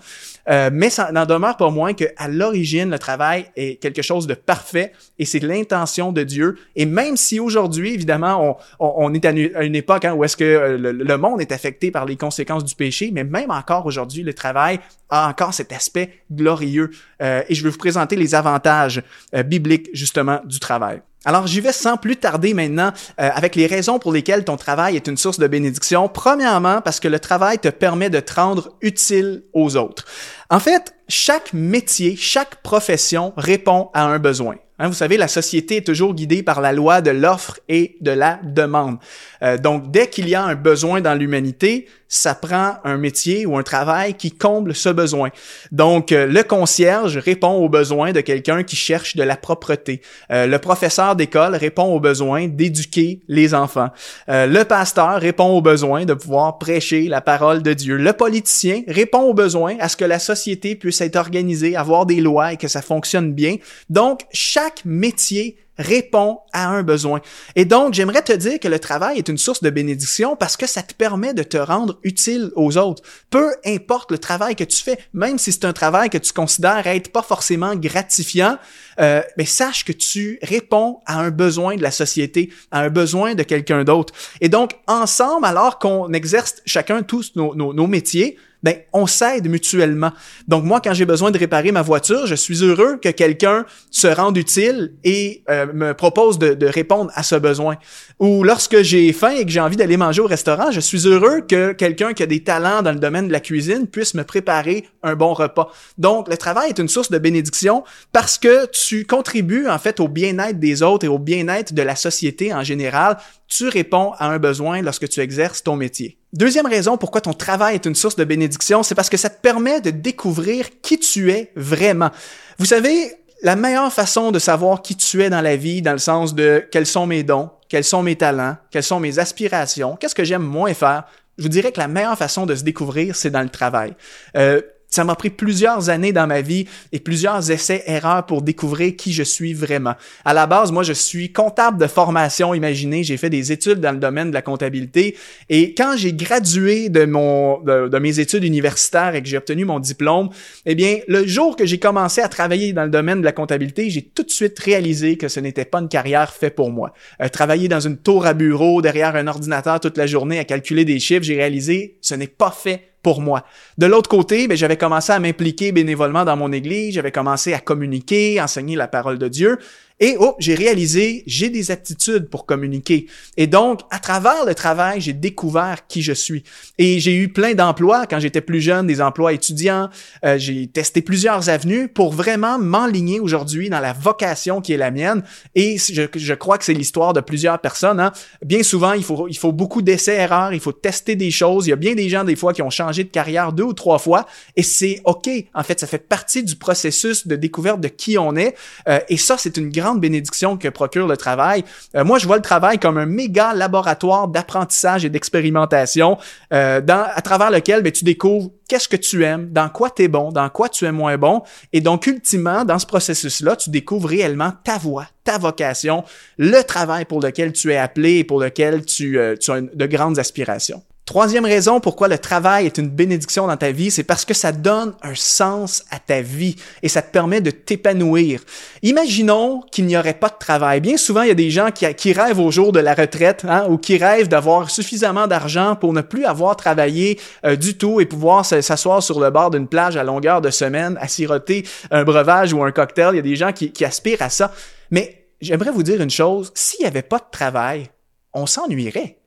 Euh, 0.50 0.70
mais 0.72 0.90
ça 0.90 1.12
n'en 1.12 1.26
demeure 1.26 1.58
pas 1.58 1.70
moins 1.70 1.94
qu'à 1.94 2.28
l'origine, 2.28 2.90
le 2.90 3.00
travail 3.00 3.46
est 3.56 3.82
quelque 3.82 4.02
chose 4.02 4.28
de 4.28 4.34
parfait 4.34 4.92
et 5.20 5.26
c'est 5.26 5.40
l'intention 5.40 6.12
de 6.12 6.24
Dieu. 6.24 6.58
Et 6.76 6.86
même 6.86 7.18
si 7.18 7.40
aujourd'hui, 7.40 7.94
évidemment, 7.94 8.58
on, 8.80 8.94
on, 8.98 9.14
est 9.14 9.26
à 9.26 9.32
une, 9.32 9.76
époque 9.76 10.06
hein, 10.06 10.14
où 10.14 10.24
est-ce 10.24 10.38
que 10.38 10.44
euh, 10.44 10.78
le, 10.78 11.18
monde 11.18 11.42
est 11.42 11.52
affecté 11.52 11.92
par 11.92 12.06
les 12.06 12.16
conséquences 12.16 12.66
du 12.66 12.76
péché, 12.76 13.12
mais 13.14 13.24
même 13.24 13.52
encore 13.52 13.86
aujourd'hui, 13.86 14.24
le 14.24 14.34
travail 14.34 14.80
a 15.10 15.30
encore 15.30 15.54
cet 15.54 15.72
aspect 15.72 16.24
glorieux. 16.32 16.90
Euh, 17.22 17.44
et 17.48 17.56
je 17.56 17.64
vais 17.64 17.70
vous 17.70 17.78
présenter 17.78 18.16
les 18.16 18.34
avantages 18.34 19.04
bibliques 19.46 19.90
justement 19.94 20.40
du 20.46 20.60
travail. 20.60 21.02
Alors 21.24 21.46
j'y 21.46 21.62
vais 21.62 21.72
sans 21.72 21.98
plus 21.98 22.18
tarder 22.18 22.54
maintenant 22.54 22.92
avec 23.18 23.56
les 23.56 23.68
raisons 23.68 24.00
pour 24.00 24.12
lesquelles 24.12 24.44
ton 24.44 24.58
travail 24.58 24.96
est 24.96 25.08
une 25.08 25.18
source 25.18 25.38
de 25.38 25.48
bénédiction. 25.48 26.10
Premièrement, 26.10 26.82
parce 26.82 27.00
que 27.00 27.08
le 27.08 27.20
travail 27.20 27.60
te 27.60 27.68
permet 27.68 28.10
de 28.10 28.20
te 28.20 28.34
rendre 28.34 28.76
utile 28.82 29.44
aux 29.54 29.78
autres. 29.78 30.06
En 30.50 30.60
fait, 30.60 30.96
chaque 31.08 31.54
métier, 31.54 32.16
chaque 32.16 32.62
profession 32.64 33.34
répond 33.38 33.90
à 33.94 34.06
un 34.06 34.18
besoin. 34.18 34.56
Hein, 34.82 34.88
vous 34.88 34.96
savez, 34.96 35.16
la 35.16 35.28
société 35.28 35.78
est 35.78 35.86
toujours 35.86 36.16
guidée 36.16 36.42
par 36.42 36.60
la 36.60 36.74
loi 36.74 37.02
de 37.02 37.12
l'offre 37.12 37.60
et 37.70 37.98
de 38.02 38.10
la 38.10 38.40
demande. 38.42 38.98
Euh, 39.44 39.60
donc, 39.60 39.92
dès 39.92 40.10
qu'il 40.10 40.28
y 40.28 40.34
a 40.34 40.44
un 40.44 40.56
besoin 40.56 41.02
dans 41.02 41.14
l'humanité, 41.14 41.88
ça 42.12 42.36
prend 42.36 42.76
un 42.84 42.98
métier 42.98 43.46
ou 43.46 43.58
un 43.58 43.64
travail 43.64 44.16
qui 44.16 44.32
comble 44.32 44.76
ce 44.76 44.90
besoin. 44.90 45.30
Donc, 45.72 46.12
euh, 46.12 46.28
le 46.28 46.44
concierge 46.44 47.18
répond 47.18 47.54
aux 47.54 47.70
besoins 47.70 48.12
de 48.12 48.20
quelqu'un 48.20 48.64
qui 48.64 48.76
cherche 48.76 49.16
de 49.16 49.24
la 49.24 49.38
propreté. 49.38 50.02
Euh, 50.30 50.46
le 50.46 50.60
professeur 50.60 51.16
d'école 51.16 51.56
répond 51.56 51.86
aux 51.86 52.02
besoins 52.02 52.50
d'éduquer 52.50 53.22
les 53.30 53.54
enfants. 53.54 53.90
le 54.28 54.64
pasteur 54.64 55.22
répond 55.22 55.46
aux 55.46 55.62
besoins 55.62 56.04
de 56.04 56.14
pouvoir 56.14 56.58
prêcher 56.58 57.08
la 57.08 57.22
parole 57.22 57.62
de 57.64 57.74
Dieu. 57.74 57.96
Le 57.96 58.12
politicien 58.12 58.82
répond 58.88 59.22
aux 59.22 59.34
besoins 59.34 59.78
à 59.80 59.88
ce 59.88 59.96
que 59.96 60.06
la 60.06 60.20
société 60.20 60.76
puisse 60.76 61.00
être 61.00 61.16
organisée, 61.16 61.78
avoir 61.78 62.06
des 62.06 62.20
lois 62.20 62.52
et 62.52 62.58
que 62.58 62.68
ça 62.68 62.82
fonctionne 62.82 63.32
bien. 63.32 63.56
Donc, 63.90 64.22
chaque 64.34 64.84
métier 64.84 65.56
répond 65.78 66.40
à 66.54 66.68
un 66.68 66.84
besoin. 66.84 67.22
Et 67.56 67.66
donc, 67.66 67.94
j'aimerais 67.94 68.22
te 68.22 68.34
dire 68.34 68.60
que 68.60 68.68
le 68.68 68.80
travail 68.80 69.18
est 69.18 69.30
une 69.30 69.38
source 69.38 69.62
de 69.62 69.70
bénédiction 69.70 70.36
parce 70.36 70.58
que 70.58 70.68
ça 70.68 70.84
te 70.84 70.94
permet 70.94 71.34
de 71.34 71.44
te 71.44 71.58
rendre 71.58 72.00
utile 72.04 72.52
aux 72.56 72.78
autres. 72.78 73.04
Peu 73.30 73.54
importe 73.66 74.12
le 74.12 74.18
travail 74.18 74.56
que 74.56 74.64
tu 74.64 74.84
fais, 74.84 74.98
même 75.14 75.38
si 75.38 75.52
c'est 75.52 75.66
un 75.66 75.74
travail 75.74 76.10
que 76.10 76.18
tu 76.18 76.34
considères 76.34 76.88
être 76.88 77.12
pas 77.12 77.22
forcément 77.22 77.76
gratifiant, 77.76 78.58
euh, 79.00 79.22
mais 79.38 79.46
sache 79.46 79.86
que 79.86 79.92
tu 79.92 80.40
réponds 80.42 81.00
à 81.06 81.20
un 81.20 81.32
besoin 81.32 81.76
de 81.76 81.82
la 81.82 81.92
société, 81.92 82.52
à 82.72 82.82
un 82.82 82.90
besoin 82.90 83.36
de 83.36 83.44
quelqu'un 83.44 83.84
d'autre. 83.84 84.14
Et 84.42 84.50
donc, 84.50 84.72
ensemble, 84.88 85.46
alors 85.46 85.80
qu'on 85.80 86.12
exerce 86.14 86.62
chacun 86.66 87.04
tous 87.04 87.34
nos, 87.36 87.88
métiers, 87.88 88.38
ben 88.64 88.76
on 88.94 89.08
s'aide 89.08 89.50
mutuellement. 89.50 90.12
Donc 90.48 90.64
moi, 90.64 90.82
quand 90.82 90.94
j'ai 90.94 91.06
besoin 91.06 91.32
de 91.32 91.38
réparer 91.38 91.72
ma 91.72 91.82
voiture, 91.82 92.28
je 92.28 92.36
suis 92.36 92.64
heureux 92.64 92.98
que 93.02 93.10
quelqu'un 93.10 93.66
se 93.90 94.08
rende 94.08 94.38
utile 94.38 94.94
et 95.04 95.44
euh, 95.50 95.68
me 95.74 95.94
propose 95.94 96.38
de, 96.38 96.54
de, 96.54 96.66
répondre 96.68 97.12
à 97.16 97.24
ce 97.24 97.36
besoin. 97.36 97.78
Ou 98.20 98.44
lorsque 98.44 98.82
j'ai 98.82 99.12
faim 99.14 99.32
et 99.32 99.46
que 99.46 99.52
j'ai 99.52 99.60
envie 99.60 99.78
d'aller 99.78 99.98
manger 99.98 100.22
au 100.22 100.28
restaurant, 100.28 100.72
je 100.72 100.80
suis 100.80 101.08
heureux 101.08 101.42
que 101.42 101.72
quelqu'un 101.74 102.14
qui 102.14 102.24
a 102.24 102.28
des 102.28 102.44
talents 102.44 102.82
dans 102.82 102.92
le 102.92 103.00
domaine 103.00 103.28
de 103.28 103.32
la 103.32 103.40
cuisine 103.40 103.88
puisse 103.88 104.14
me 104.14 104.24
préparer 104.24 104.86
un 105.04 105.16
bon 105.16 105.34
repas. 105.34 105.72
Donc 105.98 106.30
le 106.30 106.38
travail 106.38 106.70
est 106.70 106.80
une 106.80 106.88
source 106.88 107.10
de 107.10 107.18
bénédiction 107.18 107.84
parce 108.12 108.38
que 108.38 108.68
tu 108.68 109.06
contribues 109.06 109.68
en 109.68 109.80
fait 109.80 110.00
au 110.00 110.08
bien-être 110.08 110.60
des 110.60 110.84
autres 110.84 111.06
et 111.06 111.10
au 111.10 111.20
bien-être 111.20 111.74
de 111.74 111.82
la 111.82 111.96
société 111.96 112.54
en 112.54 112.64
général. 112.64 113.18
Tu 113.48 113.68
réponds 113.68 114.14
à 114.18 114.30
un 114.30 114.38
besoin 114.38 114.82
lorsque 114.82 115.10
tu 115.10 115.20
exerces 115.20 115.64
ton 115.64 115.76
métier. 115.76 116.21
Deuxième 116.34 116.66
raison 116.66 116.98
pourquoi 116.98 117.22
ton 117.22 117.34
travail 117.34 117.76
est 117.76 117.86
une 117.86 117.96
source 117.96 118.16
de 118.16 118.24
bénédiction, 118.24 118.84
c'est 118.84 118.96
parce 118.96 119.10
que 119.10 119.18
ça 119.18 119.30
te 119.30 119.42
permet 119.42 119.82
de 119.82 119.90
découvrir 119.90 120.68
qui 120.82 120.98
tu 120.98 121.32
es 121.32 121.52
vraiment. 121.56 122.10
Vous 122.58 122.66
savez, 122.66 123.14
la 123.42 123.56
meilleure 123.56 123.92
façon 123.92 124.32
de 124.32 124.40
savoir 124.40 124.82
qui 124.82 124.96
tu 124.96 125.24
es 125.24 125.30
dans 125.30 125.42
la 125.42 125.58
vie, 125.58 125.82
dans 125.82 125.92
le 125.92 125.98
sens 125.98 126.34
de 126.34 126.66
quels 126.72 126.86
sont 126.86 127.06
mes 127.06 127.24
dons, 127.24 127.50
quels 127.68 127.84
sont 127.84 128.02
mes 128.02 128.16
talents, 128.16 128.56
quelles 128.70 128.84
sont 128.84 129.00
mes 129.00 129.20
aspirations, 129.20 129.98
qu'est-ce 129.98 130.16
que 130.16 130.24
j'aime 130.24 130.44
moins 130.44 130.74
faire, 130.74 131.04
je 131.38 131.44
vous 131.44 131.50
dirais 131.50 131.72
que 131.72 131.80
la 131.80 131.88
meilleure 131.88 132.18
façon 132.18 132.46
de 132.46 132.56
se 132.56 132.64
découvrir, 132.64 133.16
c'est 133.16 133.32
dans 133.32 133.42
le 133.42 133.50
travail. 133.50 133.96
Euh, 134.38 134.62
ça 134.92 135.06
m'a 135.06 135.16
pris 135.16 135.30
plusieurs 135.30 135.90
années 135.90 136.12
dans 136.12 136.28
ma 136.28 136.42
vie 136.42 136.68
et 136.92 137.00
plusieurs 137.00 137.50
essais-erreurs 137.50 138.26
pour 138.26 138.42
découvrir 138.42 138.96
qui 138.98 139.14
je 139.14 139.24
suis 139.24 139.54
vraiment. 139.54 139.96
À 140.26 140.34
la 140.34 140.48
base, 140.48 140.74
moi, 140.74 140.84
je 140.84 140.92
suis 140.92 141.32
comptable 141.32 141.78
de 141.78 141.88
formation. 141.88 142.54
Imaginez, 142.54 143.06
j'ai 143.06 143.16
fait 143.16 143.30
des 143.30 143.54
études 143.54 143.80
dans 143.80 143.94
le 143.94 144.00
domaine 144.00 144.30
de 144.30 144.34
la 144.34 144.42
comptabilité. 144.42 145.16
Et 145.48 145.74
quand 145.74 145.94
j'ai 145.96 146.12
gradué 146.12 146.90
de 146.90 147.06
mon 147.06 147.62
de, 147.62 148.00
mes 148.00 148.20
études 148.20 148.44
universitaires 148.44 149.16
et 149.16 149.22
que 149.22 149.30
j'ai 149.30 149.38
obtenu 149.38 149.64
mon 149.64 149.80
diplôme, 149.80 150.30
eh 150.66 150.76
bien, 150.76 150.98
le 151.08 151.26
jour 151.26 151.56
que 151.56 151.66
j'ai 151.66 151.80
commencé 151.80 152.20
à 152.20 152.28
travailler 152.28 152.74
dans 152.74 152.84
le 152.84 152.90
domaine 152.90 153.22
de 153.22 153.26
la 153.26 153.32
comptabilité, 153.32 153.90
j'ai 153.90 154.02
tout 154.02 154.24
de 154.24 154.32
suite 154.32 154.60
réalisé 154.60 155.16
que 155.16 155.30
ce 155.30 155.40
n'était 155.40 155.64
pas 155.64 155.80
une 155.80 155.88
carrière 155.88 156.34
faite 156.34 156.56
pour 156.56 156.70
moi. 156.70 156.94
Euh, 157.22 157.30
travailler 157.30 157.70
dans 157.70 157.80
une 157.80 157.98
tour 157.98 158.26
à 158.26 158.34
bureau 158.34 158.82
derrière 158.82 159.16
un 159.16 159.28
ordinateur 159.28 159.80
toute 159.80 159.98
la 159.98 160.06
journée 160.06 160.38
à 160.38 160.44
calculer 160.44 160.84
des 160.84 161.00
chiffres, 161.00 161.24
j'ai 161.24 161.38
réalisé 161.38 161.98
ce 162.02 162.14
n'est 162.14 162.28
pas 162.28 162.52
fait 162.52 162.91
pour 163.02 163.22
moi. 163.22 163.46
De 163.78 163.86
l'autre 163.86 164.10
côté, 164.10 164.48
ben, 164.48 164.56
j'avais 164.56 164.78
commencé 164.78 165.12
à 165.12 165.20
m'impliquer 165.20 165.72
bénévolement 165.72 166.26
dans 166.26 166.38
mon 166.38 166.52
église, 166.52 166.94
j'avais 166.96 167.12
commencé 167.12 167.54
à 167.54 167.60
communiquer, 167.60 168.42
enseigner 168.42 168.76
la 168.76 168.88
parole 168.88 169.18
de 169.18 169.28
Dieu. 169.28 169.58
Et 170.04 170.18
oh, 170.20 170.36
j'ai 170.40 170.56
réalisé, 170.56 171.24
j'ai 171.28 171.50
des 171.50 171.70
aptitudes 171.70 172.28
pour 172.28 172.48
communiquer. 172.48 173.06
Et 173.38 173.46
donc, 173.46 173.82
à 173.92 174.00
travers 174.00 174.46
le 174.46 174.56
travail, 174.56 175.00
j'ai 175.00 175.14
découvert 175.14 175.86
qui 175.88 176.02
je 176.02 176.12
suis. 176.12 176.44
Et 176.80 177.00
j'ai 177.00 177.16
eu 177.16 177.30
plein 177.30 177.54
d'emplois 177.54 178.08
quand 178.08 178.20
j'étais 178.20 178.42
plus 178.42 178.62
jeune, 178.62 178.88
des 178.88 179.00
emplois 179.00 179.32
étudiants. 179.32 179.90
Euh, 180.26 180.40
j'ai 180.40 180.66
testé 180.66 181.04
plusieurs 181.04 181.50
avenues 181.50 181.88
pour 181.88 182.12
vraiment 182.12 182.58
m'enligner 182.58 183.20
aujourd'hui 183.20 183.70
dans 183.70 183.80
la 183.80 183.94
vocation 183.94 184.60
qui 184.60 184.74
est 184.74 184.78
la 184.78 184.90
mienne. 184.90 185.24
Et 185.54 185.78
je, 185.78 186.02
je 186.12 186.34
crois 186.34 186.58
que 186.58 186.66
c'est 186.66 186.74
l'histoire 186.74 187.14
de 187.14 187.22
plusieurs 187.22 187.60
personnes. 187.60 188.00
Hein. 188.00 188.12
Bien 188.44 188.64
souvent, 188.64 188.94
il 188.94 189.04
faut, 189.04 189.28
il 189.28 189.38
faut 189.38 189.52
beaucoup 189.52 189.84
d'essais-erreurs, 189.84 190.52
il 190.52 190.60
faut 190.60 190.72
tester 190.72 191.16
des 191.16 191.30
choses. 191.30 191.68
Il 191.68 191.70
y 191.70 191.74
a 191.74 191.78
bien 191.78 191.94
des 191.94 192.10
gens, 192.10 192.24
des 192.24 192.36
fois, 192.36 192.54
qui 192.54 192.64
ont 192.64 192.72
changé 192.72 193.04
de 193.04 193.10
carrière 193.10 193.54
deux 193.54 193.66
ou 193.66 193.74
trois 193.74 194.00
fois. 194.00 194.26
Et 194.56 194.64
c'est 194.64 195.00
OK. 195.06 195.30
En 195.54 195.62
fait, 195.62 195.80
ça 195.80 195.86
fait 195.86 196.00
partie 196.00 196.44
du 196.44 196.56
processus 196.56 197.28
de 197.28 197.36
découverte 197.36 197.80
de 197.80 197.88
qui 197.88 198.18
on 198.18 198.36
est. 198.36 198.56
Euh, 198.88 199.00
et 199.08 199.18
ça, 199.18 199.38
c'est 199.38 199.58
une 199.58 199.70
grande 199.70 199.91
bénédiction 200.00 200.58
que 200.58 200.68
procure 200.68 201.08
le 201.08 201.18
travail. 201.18 201.64
Euh, 201.96 202.04
moi, 202.04 202.20
je 202.20 202.28
vois 202.28 202.38
le 202.38 202.42
travail 202.42 202.80
comme 202.80 202.98
un 202.98 203.06
méga 203.06 203.54
laboratoire 203.54 204.28
d'apprentissage 204.28 205.06
et 205.06 205.10
d'expérimentation 205.10 206.18
euh, 206.54 206.82
à 206.88 207.22
travers 207.22 207.52
lequel 207.52 207.84
ben, 207.84 207.92
tu 207.92 208.04
découvres 208.04 208.52
qu'est-ce 208.68 208.88
que 208.88 208.96
tu 208.96 209.24
aimes, 209.24 209.50
dans 209.52 209.70
quoi 209.70 209.90
tu 209.90 210.04
es 210.04 210.08
bon, 210.08 210.32
dans 210.32 210.50
quoi 210.50 210.70
tu 210.70 210.86
es 210.86 210.92
moins 210.92 211.18
bon. 211.18 211.44
Et 211.74 211.82
donc, 211.82 212.08
ultimement, 212.08 212.64
dans 212.64 212.80
ce 212.80 212.86
processus-là, 212.86 213.56
tu 213.56 213.70
découvres 213.70 214.08
réellement 214.08 214.54
ta 214.64 214.78
voix, 214.78 215.08
ta 215.24 215.38
vocation, 215.38 216.04
le 216.38 216.62
travail 216.64 217.06
pour 217.06 217.20
lequel 217.22 217.52
tu 217.52 217.72
es 217.72 217.78
appelé 217.78 218.20
et 218.20 218.24
pour 218.24 218.40
lequel 218.40 218.86
tu, 218.86 219.20
euh, 219.20 219.36
tu 219.36 219.52
as 219.52 219.62
de 219.62 219.86
grandes 219.86 220.20
aspirations. 220.20 220.82
Troisième 221.06 221.46
raison 221.46 221.80
pourquoi 221.80 222.08
le 222.08 222.20
travail 222.20 222.68
est 222.68 222.78
une 222.78 222.88
bénédiction 222.88 223.48
dans 223.48 223.58
ta 223.58 223.72
vie, 223.72 223.90
c'est 223.90 224.04
parce 224.04 224.24
que 224.24 224.36
ça 224.36 224.52
donne 224.52 224.94
un 225.02 225.16
sens 225.16 225.84
à 225.90 225.98
ta 226.00 226.22
vie 226.22 226.56
et 226.84 226.90
ça 226.90 227.02
te 227.02 227.12
permet 227.12 227.42
de 227.42 227.50
t'épanouir. 227.52 228.42
Imaginons 228.84 229.62
qu'il 229.72 229.88
n'y 229.88 229.98
aurait 229.98 230.14
pas 230.14 230.30
de 230.30 230.38
travail. 230.40 230.80
Bien 230.80 230.98
souvent, 230.98 231.24
il 231.24 231.28
y 231.30 231.32
a 231.32 231.36
des 231.36 231.50
gens 231.50 231.70
qui, 231.72 232.14
rêvent 232.14 232.40
au 232.40 232.52
jour 232.52 232.72
de 232.72 232.80
la 232.80 232.94
retraite 232.94 233.44
hein, 233.48 233.66
ou 233.68 233.78
qui 233.78 233.98
rêvent 233.98 234.28
d'avoir 234.28 234.70
suffisamment 234.70 235.28
d'argent 235.28 235.76
pour 235.76 235.92
ne 235.92 236.02
plus 236.02 236.24
avoir 236.24 236.56
travaillé 236.56 237.20
euh, 237.46 237.56
du 237.56 237.78
tout 237.78 238.00
et 238.00 238.06
pouvoir 238.06 238.46
s'asseoir 238.46 239.02
sur 239.02 239.20
le 239.20 239.32
bord 239.32 239.50
d'une 239.50 239.68
plage 239.68 239.98
à 239.98 240.04
longueur 240.04 240.40
de 240.40 240.52
semaine 240.52 240.98
à 241.02 241.08
siroter 241.08 241.66
un 241.90 242.04
breuvage 242.04 242.54
ou 242.54 242.64
un 242.64 242.72
cocktail. 242.72 243.10
Il 243.14 243.18
y 243.18 243.20
a 243.20 243.24
des 243.24 243.36
gens 243.36 243.52
qui, 243.52 243.72
qui 243.72 243.84
aspirent 243.84 244.22
à 244.22 244.30
ça. 244.30 244.54
Mais 244.92 245.26
j'aimerais 245.42 245.72
vous 245.72 245.84
dire 245.84 246.00
une 246.00 246.12
chose, 246.12 246.52
s'il 246.54 246.82
n'y 246.82 246.88
avait 246.88 247.02
pas 247.02 247.18
de 247.18 247.26
travail, 247.32 247.90
on 248.34 248.46
s'ennuierait. 248.46 249.21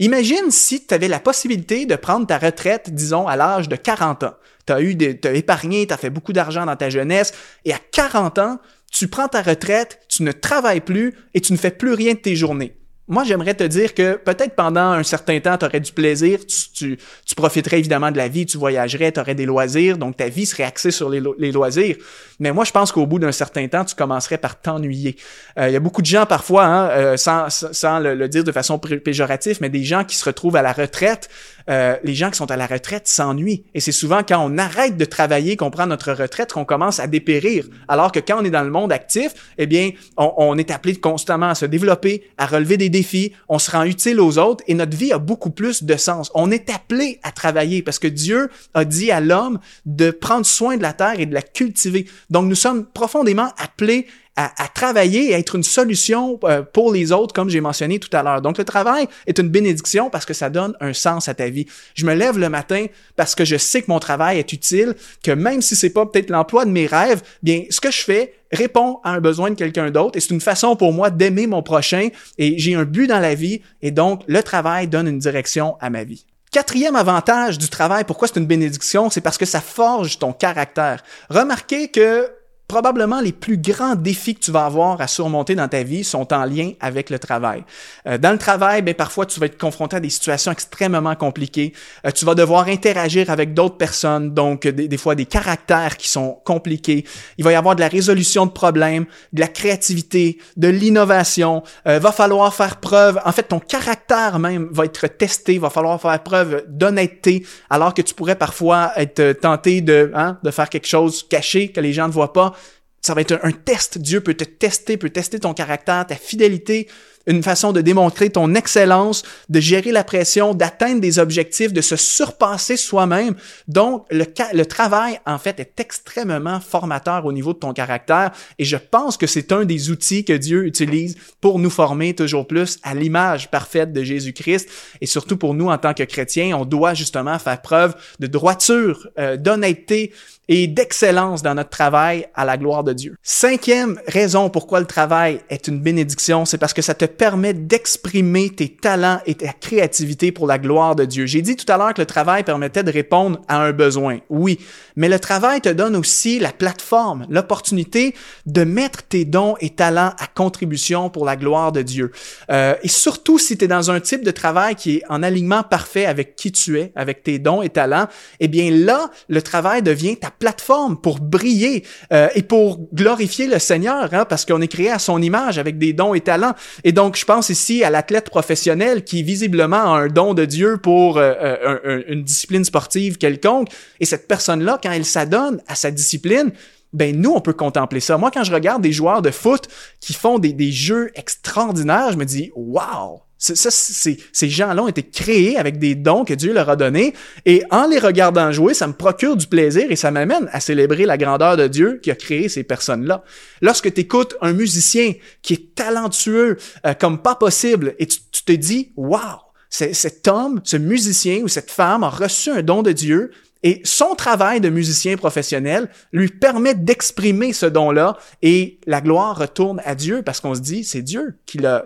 Imagine 0.00 0.50
si 0.50 0.86
tu 0.86 0.94
avais 0.94 1.08
la 1.08 1.20
possibilité 1.20 1.84
de 1.84 1.94
prendre 1.94 2.26
ta 2.26 2.38
retraite, 2.38 2.88
disons, 2.94 3.28
à 3.28 3.36
l'âge 3.36 3.68
de 3.68 3.76
40 3.76 4.22
ans. 4.22 4.34
Tu 4.66 4.72
as 4.72 4.80
eu 4.80 4.94
des, 4.94 5.20
as 5.24 5.32
épargné, 5.32 5.86
tu 5.86 5.92
as 5.92 5.98
fait 5.98 6.08
beaucoup 6.08 6.32
d'argent 6.32 6.64
dans 6.64 6.74
ta 6.74 6.88
jeunesse, 6.88 7.32
et 7.66 7.74
à 7.74 7.78
40 7.92 8.38
ans, 8.38 8.58
tu 8.90 9.08
prends 9.08 9.28
ta 9.28 9.42
retraite, 9.42 10.00
tu 10.08 10.22
ne 10.22 10.32
travailles 10.32 10.80
plus 10.80 11.14
et 11.34 11.42
tu 11.42 11.52
ne 11.52 11.58
fais 11.58 11.70
plus 11.70 11.92
rien 11.92 12.14
de 12.14 12.18
tes 12.18 12.34
journées 12.34 12.79
moi, 13.10 13.24
j'aimerais 13.24 13.54
te 13.54 13.64
dire 13.64 13.92
que 13.92 14.14
peut-être 14.14 14.54
pendant 14.54 14.92
un 14.92 15.02
certain 15.02 15.40
temps, 15.40 15.58
tu 15.58 15.66
aurais 15.66 15.80
du 15.80 15.90
plaisir, 15.90 16.38
tu, 16.46 16.96
profiterais 17.36 17.80
évidemment 17.80 18.12
de 18.12 18.16
la 18.16 18.28
vie, 18.28 18.46
tu 18.46 18.56
voyagerais, 18.56 19.10
tu 19.10 19.18
aurais 19.18 19.34
des 19.34 19.46
loisirs, 19.46 19.98
donc 19.98 20.16
ta 20.16 20.28
vie 20.28 20.46
serait 20.46 20.62
axée 20.62 20.92
sur 20.92 21.10
les, 21.10 21.50
loisirs. 21.50 21.96
Mais 22.38 22.52
moi, 22.52 22.64
je 22.64 22.70
pense 22.70 22.92
qu'au 22.92 23.06
bout 23.06 23.18
d'un 23.18 23.32
certain 23.32 23.66
temps, 23.66 23.84
tu 23.84 23.96
commencerais 23.96 24.38
par 24.38 24.60
t'ennuyer. 24.60 25.16
Euh, 25.58 25.68
il 25.68 25.72
y 25.72 25.76
a 25.76 25.80
beaucoup 25.80 26.02
de 26.02 26.06
gens 26.06 26.24
parfois, 26.24 26.64
hein, 26.64 26.88
euh, 26.90 27.16
sans, 27.16 27.50
sans 27.50 27.98
le, 27.98 28.28
dire 28.28 28.44
de 28.44 28.52
façon 28.52 28.78
péjorative, 28.78 29.58
mais 29.60 29.70
des 29.70 29.82
gens 29.82 30.04
qui 30.04 30.14
se 30.14 30.24
retrouvent 30.24 30.56
à 30.56 30.62
la 30.62 30.72
retraite 30.72 31.28
euh, 31.70 31.96
les 32.02 32.14
gens 32.14 32.30
qui 32.30 32.36
sont 32.36 32.50
à 32.50 32.56
la 32.56 32.66
retraite 32.66 33.06
s'ennuient. 33.08 33.64
Et 33.74 33.80
c'est 33.80 33.92
souvent 33.92 34.22
quand 34.26 34.44
on 34.44 34.58
arrête 34.58 34.96
de 34.96 35.04
travailler, 35.04 35.56
qu'on 35.56 35.70
prend 35.70 35.86
notre 35.86 36.12
retraite, 36.12 36.52
qu'on 36.52 36.64
commence 36.64 37.00
à 37.00 37.06
dépérir. 37.06 37.64
Alors 37.88 38.12
que 38.12 38.20
quand 38.20 38.40
on 38.40 38.44
est 38.44 38.50
dans 38.50 38.62
le 38.62 38.70
monde 38.70 38.92
actif, 38.92 39.32
eh 39.56 39.66
bien, 39.66 39.90
on, 40.16 40.32
on 40.36 40.58
est 40.58 40.70
appelé 40.70 40.96
constamment 40.96 41.50
à 41.50 41.54
se 41.54 41.66
développer, 41.66 42.28
à 42.38 42.46
relever 42.46 42.76
des 42.76 42.88
défis, 42.88 43.32
on 43.48 43.58
se 43.58 43.70
rend 43.70 43.84
utile 43.84 44.20
aux 44.20 44.38
autres 44.38 44.64
et 44.66 44.74
notre 44.74 44.96
vie 44.96 45.12
a 45.12 45.18
beaucoup 45.18 45.50
plus 45.50 45.84
de 45.84 45.96
sens. 45.96 46.30
On 46.34 46.50
est 46.50 46.70
appelé 46.70 47.20
à 47.22 47.32
travailler 47.32 47.82
parce 47.82 47.98
que 47.98 48.08
Dieu 48.08 48.50
a 48.74 48.84
dit 48.84 49.10
à 49.10 49.20
l'homme 49.20 49.58
de 49.86 50.10
prendre 50.10 50.46
soin 50.46 50.76
de 50.76 50.82
la 50.82 50.92
terre 50.92 51.18
et 51.18 51.26
de 51.26 51.34
la 51.34 51.42
cultiver. 51.42 52.06
Donc 52.30 52.46
nous 52.46 52.54
sommes 52.54 52.84
profondément 52.86 53.52
appelés 53.58 54.06
à, 54.36 54.68
travailler 54.68 55.30
et 55.30 55.34
à 55.34 55.38
être 55.38 55.56
une 55.56 55.62
solution 55.62 56.38
euh, 56.44 56.62
pour 56.62 56.92
les 56.92 57.12
autres, 57.12 57.34
comme 57.34 57.50
j'ai 57.50 57.60
mentionné 57.60 57.98
tout 57.98 58.14
à 58.16 58.22
l'heure. 58.22 58.40
Donc, 58.40 58.56
le 58.56 58.64
travail 58.64 59.06
est 59.26 59.38
une 59.38 59.48
bénédiction 59.48 60.08
parce 60.08 60.24
que 60.24 60.32
ça 60.32 60.48
donne 60.48 60.74
un 60.80 60.92
sens 60.92 61.28
à 61.28 61.34
ta 61.34 61.48
vie. 61.48 61.66
Je 61.94 62.06
me 62.06 62.14
lève 62.14 62.38
le 62.38 62.48
matin 62.48 62.86
parce 63.16 63.34
que 63.34 63.44
je 63.44 63.56
sais 63.56 63.82
que 63.82 63.90
mon 63.90 63.98
travail 63.98 64.38
est 64.38 64.52
utile, 64.52 64.94
que 65.22 65.32
même 65.32 65.60
si 65.60 65.76
c'est 65.76 65.90
pas 65.90 66.06
peut-être 66.06 66.30
l'emploi 66.30 66.64
de 66.64 66.70
mes 66.70 66.86
rêves, 66.86 67.22
bien, 67.42 67.64
ce 67.68 67.80
que 67.80 67.90
je 67.90 68.00
fais 68.00 68.34
répond 68.52 68.98
à 69.04 69.10
un 69.10 69.20
besoin 69.20 69.50
de 69.50 69.54
quelqu'un 69.54 69.90
d'autre 69.90 70.16
et 70.16 70.20
c'est 70.20 70.34
une 70.34 70.40
façon 70.40 70.74
pour 70.74 70.92
moi 70.92 71.10
d'aimer 71.10 71.46
mon 71.46 71.62
prochain 71.62 72.08
et 72.36 72.58
j'ai 72.58 72.74
un 72.74 72.84
but 72.84 73.06
dans 73.06 73.20
la 73.20 73.34
vie 73.34 73.62
et 73.80 73.90
donc 73.90 74.22
le 74.26 74.42
travail 74.42 74.88
donne 74.88 75.06
une 75.06 75.18
direction 75.18 75.76
à 75.80 75.90
ma 75.90 76.04
vie. 76.04 76.24
Quatrième 76.50 76.96
avantage 76.96 77.58
du 77.58 77.68
travail, 77.68 78.02
pourquoi 78.04 78.26
c'est 78.26 78.40
une 78.40 78.46
bénédiction, 78.46 79.08
c'est 79.08 79.20
parce 79.20 79.38
que 79.38 79.46
ça 79.46 79.60
forge 79.60 80.18
ton 80.18 80.32
caractère. 80.32 81.04
Remarquez 81.28 81.88
que 81.88 82.28
probablement 82.70 83.20
les 83.20 83.32
plus 83.32 83.58
grands 83.58 83.96
défis 83.96 84.36
que 84.36 84.38
tu 84.38 84.52
vas 84.52 84.64
avoir 84.64 85.00
à 85.00 85.08
surmonter 85.08 85.56
dans 85.56 85.66
ta 85.66 85.82
vie 85.82 86.04
sont 86.04 86.32
en 86.32 86.44
lien 86.44 86.70
avec 86.78 87.10
le 87.10 87.18
travail. 87.18 87.64
Euh, 88.06 88.16
dans 88.16 88.30
le 88.30 88.38
travail, 88.38 88.80
ben, 88.82 88.94
parfois 88.94 89.26
tu 89.26 89.40
vas 89.40 89.46
être 89.46 89.58
confronté 89.58 89.96
à 89.96 90.00
des 90.00 90.08
situations 90.08 90.52
extrêmement 90.52 91.16
compliquées. 91.16 91.72
Euh, 92.06 92.12
tu 92.12 92.24
vas 92.24 92.36
devoir 92.36 92.68
interagir 92.68 93.28
avec 93.28 93.54
d'autres 93.54 93.76
personnes, 93.76 94.34
donc 94.34 94.68
des, 94.68 94.86
des, 94.86 94.96
fois 94.96 95.16
des 95.16 95.26
caractères 95.26 95.96
qui 95.96 96.08
sont 96.08 96.38
compliqués. 96.44 97.04
Il 97.38 97.44
va 97.44 97.50
y 97.50 97.56
avoir 97.56 97.74
de 97.74 97.80
la 97.80 97.88
résolution 97.88 98.46
de 98.46 98.52
problèmes, 98.52 99.06
de 99.32 99.40
la 99.40 99.48
créativité, 99.48 100.38
de 100.56 100.68
l'innovation. 100.68 101.64
Euh, 101.88 101.98
va 101.98 102.12
falloir 102.12 102.54
faire 102.54 102.76
preuve, 102.76 103.18
en 103.24 103.32
fait 103.32 103.48
ton 103.48 103.58
caractère 103.58 104.38
même 104.38 104.68
va 104.70 104.84
être 104.84 105.08
testé, 105.08 105.58
va 105.58 105.70
falloir 105.70 106.00
faire 106.00 106.22
preuve 106.22 106.62
d'honnêteté, 106.68 107.44
alors 107.68 107.94
que 107.94 108.02
tu 108.02 108.14
pourrais 108.14 108.36
parfois 108.36 108.92
être 108.94 109.32
tenté 109.32 109.80
de, 109.80 110.12
hein, 110.14 110.38
de 110.44 110.52
faire 110.52 110.68
quelque 110.68 110.86
chose 110.86 111.26
caché 111.28 111.72
que 111.72 111.80
les 111.80 111.92
gens 111.92 112.06
ne 112.06 112.12
voient 112.12 112.32
pas 112.32 112.52
ça 113.00 113.14
va 113.14 113.20
être 113.22 113.38
un, 113.42 113.52
test. 113.52 113.98
Dieu 113.98 114.20
peut 114.20 114.34
te 114.34 114.44
tester, 114.44 114.96
peut 114.96 115.10
tester 115.10 115.40
ton 115.40 115.54
caractère, 115.54 116.06
ta 116.06 116.16
fidélité, 116.16 116.88
une 117.30 117.42
façon 117.42 117.72
de 117.72 117.80
démontrer 117.80 118.30
ton 118.30 118.54
excellence, 118.54 119.22
de 119.48 119.60
gérer 119.60 119.92
la 119.92 120.02
pression, 120.02 120.52
d'atteindre 120.52 121.00
des 121.00 121.18
objectifs, 121.18 121.72
de 121.72 121.80
se 121.80 121.96
surpasser 121.96 122.76
soi-même. 122.76 123.34
Donc, 123.68 124.04
le, 124.10 124.64
travail, 124.64 125.20
en 125.26 125.38
fait, 125.38 125.60
est 125.60 125.78
extrêmement 125.78 126.60
formateur 126.60 127.24
au 127.24 127.32
niveau 127.32 127.52
de 127.52 127.58
ton 127.58 127.72
caractère 127.72 128.32
et 128.58 128.64
je 128.64 128.76
pense 128.76 129.16
que 129.16 129.26
c'est 129.26 129.52
un 129.52 129.64
des 129.64 129.90
outils 129.90 130.24
que 130.24 130.32
Dieu 130.32 130.66
utilise 130.66 131.16
pour 131.40 131.58
nous 131.58 131.70
former 131.70 132.14
toujours 132.14 132.46
plus 132.46 132.78
à 132.82 132.94
l'image 132.94 133.50
parfaite 133.50 133.92
de 133.92 134.02
Jésus-Christ 134.02 134.68
et 135.00 135.06
surtout 135.06 135.36
pour 135.36 135.54
nous 135.54 135.68
en 135.68 135.78
tant 135.78 135.94
que 135.94 136.02
chrétiens, 136.02 136.56
on 136.56 136.64
doit 136.64 136.94
justement 136.94 137.38
faire 137.38 137.62
preuve 137.62 137.94
de 138.18 138.26
droiture, 138.26 139.08
euh, 139.18 139.36
d'honnêteté, 139.36 140.12
et 140.50 140.66
d'excellence 140.66 141.42
dans 141.42 141.54
notre 141.54 141.70
travail 141.70 142.26
à 142.34 142.44
la 142.44 142.58
gloire 142.58 142.82
de 142.82 142.92
Dieu. 142.92 143.16
Cinquième 143.22 144.00
raison 144.08 144.50
pourquoi 144.50 144.80
le 144.80 144.86
travail 144.86 145.40
est 145.48 145.68
une 145.68 145.80
bénédiction, 145.80 146.44
c'est 146.44 146.58
parce 146.58 146.74
que 146.74 146.82
ça 146.82 146.92
te 146.92 147.04
permet 147.20 147.52
d'exprimer 147.52 148.48
tes 148.48 148.70
talents 148.70 149.20
et 149.26 149.34
ta 149.34 149.52
créativité 149.52 150.32
pour 150.32 150.46
la 150.46 150.56
gloire 150.56 150.96
de 150.96 151.04
Dieu. 151.04 151.26
J'ai 151.26 151.42
dit 151.42 151.54
tout 151.54 151.70
à 151.70 151.76
l'heure 151.76 151.92
que 151.92 152.00
le 152.00 152.06
travail 152.06 152.44
permettait 152.44 152.82
de 152.82 152.90
répondre 152.90 153.42
à 153.46 153.58
un 153.58 153.72
besoin. 153.72 154.20
Oui, 154.30 154.58
mais 154.96 155.10
le 155.10 155.18
travail 155.18 155.60
te 155.60 155.68
donne 155.68 155.96
aussi 155.96 156.38
la 156.38 156.50
plateforme, 156.50 157.26
l'opportunité 157.28 158.14
de 158.46 158.64
mettre 158.64 159.02
tes 159.02 159.26
dons 159.26 159.54
et 159.60 159.68
talents 159.68 160.14
à 160.18 160.26
contribution 160.34 161.10
pour 161.10 161.26
la 161.26 161.36
gloire 161.36 161.72
de 161.72 161.82
Dieu. 161.82 162.10
Euh, 162.50 162.74
et 162.82 162.88
surtout 162.88 163.38
si 163.38 163.58
tu 163.58 163.66
es 163.66 163.68
dans 163.68 163.90
un 163.90 164.00
type 164.00 164.24
de 164.24 164.30
travail 164.30 164.74
qui 164.74 164.96
est 164.96 165.02
en 165.10 165.22
alignement 165.22 165.62
parfait 165.62 166.06
avec 166.06 166.36
qui 166.36 166.52
tu 166.52 166.78
es, 166.78 166.90
avec 166.96 167.22
tes 167.22 167.38
dons 167.38 167.60
et 167.60 167.68
talents, 167.68 168.06
eh 168.40 168.48
bien 168.48 168.70
là, 168.70 169.10
le 169.28 169.42
travail 169.42 169.82
devient 169.82 170.16
ta 170.16 170.30
plateforme 170.30 170.98
pour 170.98 171.20
briller 171.20 171.84
euh, 172.14 172.28
et 172.34 172.42
pour 172.42 172.80
glorifier 172.94 173.46
le 173.46 173.58
Seigneur, 173.58 174.08
hein, 174.14 174.24
parce 174.24 174.46
qu'on 174.46 174.62
est 174.62 174.68
créé 174.68 174.90
à 174.90 174.98
son 174.98 175.20
image 175.20 175.58
avec 175.58 175.76
des 175.76 175.92
dons 175.92 176.14
et 176.14 176.22
talents. 176.22 176.54
Et 176.82 176.92
je 177.14 177.24
pense 177.24 177.48
ici 177.48 177.84
à 177.84 177.90
l'athlète 177.90 178.30
professionnel 178.30 179.04
qui 179.04 179.22
visiblement 179.22 179.94
a 179.94 180.00
un 180.00 180.08
don 180.08 180.34
de 180.34 180.44
Dieu 180.44 180.78
pour 180.78 181.18
euh, 181.18 181.32
euh, 181.40 182.02
une 182.08 182.24
discipline 182.24 182.64
sportive 182.64 183.16
quelconque. 183.16 183.68
Et 184.00 184.04
cette 184.04 184.28
personne-là, 184.28 184.78
quand 184.82 184.92
elle 184.92 185.04
s'adonne 185.04 185.62
à 185.66 185.74
sa 185.74 185.90
discipline, 185.90 186.52
ben 186.92 187.18
nous, 187.18 187.30
on 187.30 187.40
peut 187.40 187.52
contempler 187.52 188.00
ça. 188.00 188.18
Moi, 188.18 188.30
quand 188.32 188.44
je 188.44 188.52
regarde 188.52 188.82
des 188.82 188.92
joueurs 188.92 189.22
de 189.22 189.30
foot 189.30 189.68
qui 190.00 190.12
font 190.12 190.38
des, 190.38 190.52
des 190.52 190.72
jeux 190.72 191.10
extraordinaires, 191.14 192.12
je 192.12 192.16
me 192.16 192.24
dis, 192.24 192.50
wow, 192.56 193.22
ça, 193.40 193.70
ces 193.70 194.48
gens-là 194.48 194.82
ont 194.82 194.88
été 194.88 195.02
créés 195.02 195.56
avec 195.56 195.78
des 195.78 195.94
dons 195.94 196.24
que 196.24 196.34
Dieu 196.34 196.52
leur 196.52 196.68
a 196.68 196.76
donnés. 196.76 197.14
Et 197.46 197.62
en 197.70 197.86
les 197.86 197.98
regardant 197.98 198.52
jouer, 198.52 198.74
ça 198.74 198.86
me 198.86 198.92
procure 198.92 199.34
du 199.36 199.46
plaisir 199.46 199.90
et 199.90 199.96
ça 199.96 200.10
m'amène 200.10 200.48
à 200.52 200.60
célébrer 200.60 201.06
la 201.06 201.16
grandeur 201.16 201.56
de 201.56 201.66
Dieu 201.66 202.00
qui 202.02 202.10
a 202.10 202.14
créé 202.14 202.50
ces 202.50 202.64
personnes-là. 202.64 203.24
Lorsque 203.62 203.92
tu 203.94 204.02
écoutes 204.02 204.36
un 204.42 204.52
musicien 204.52 205.14
qui 205.40 205.54
est 205.54 205.74
talentueux 205.74 206.58
euh, 206.86 206.92
comme 206.92 207.22
pas 207.22 207.34
possible 207.34 207.94
et 207.98 208.06
tu, 208.06 208.18
tu 208.30 208.44
te 208.44 208.52
dis, 208.52 208.92
wow, 208.96 209.40
cet 209.70 210.28
homme, 210.28 210.60
ce 210.64 210.76
musicien 210.76 211.40
ou 211.42 211.48
cette 211.48 211.70
femme 211.70 212.04
a 212.04 212.10
reçu 212.10 212.50
un 212.50 212.62
don 212.62 212.82
de 212.82 212.92
Dieu 212.92 213.30
et 213.62 213.82
son 213.84 214.14
travail 214.14 214.60
de 214.60 214.70
musicien 214.70 215.16
professionnel 215.16 215.90
lui 216.12 216.28
permet 216.28 216.74
d'exprimer 216.74 217.52
ce 217.52 217.66
don-là 217.66 218.16
et 218.40 218.78
la 218.86 219.02
gloire 219.02 219.36
retourne 219.36 219.82
à 219.84 219.94
Dieu 219.94 220.22
parce 220.22 220.40
qu'on 220.40 220.54
se 220.54 220.60
dit, 220.60 220.82
c'est 220.82 221.02
Dieu 221.02 221.36
qui, 221.44 221.64
a, 221.66 221.84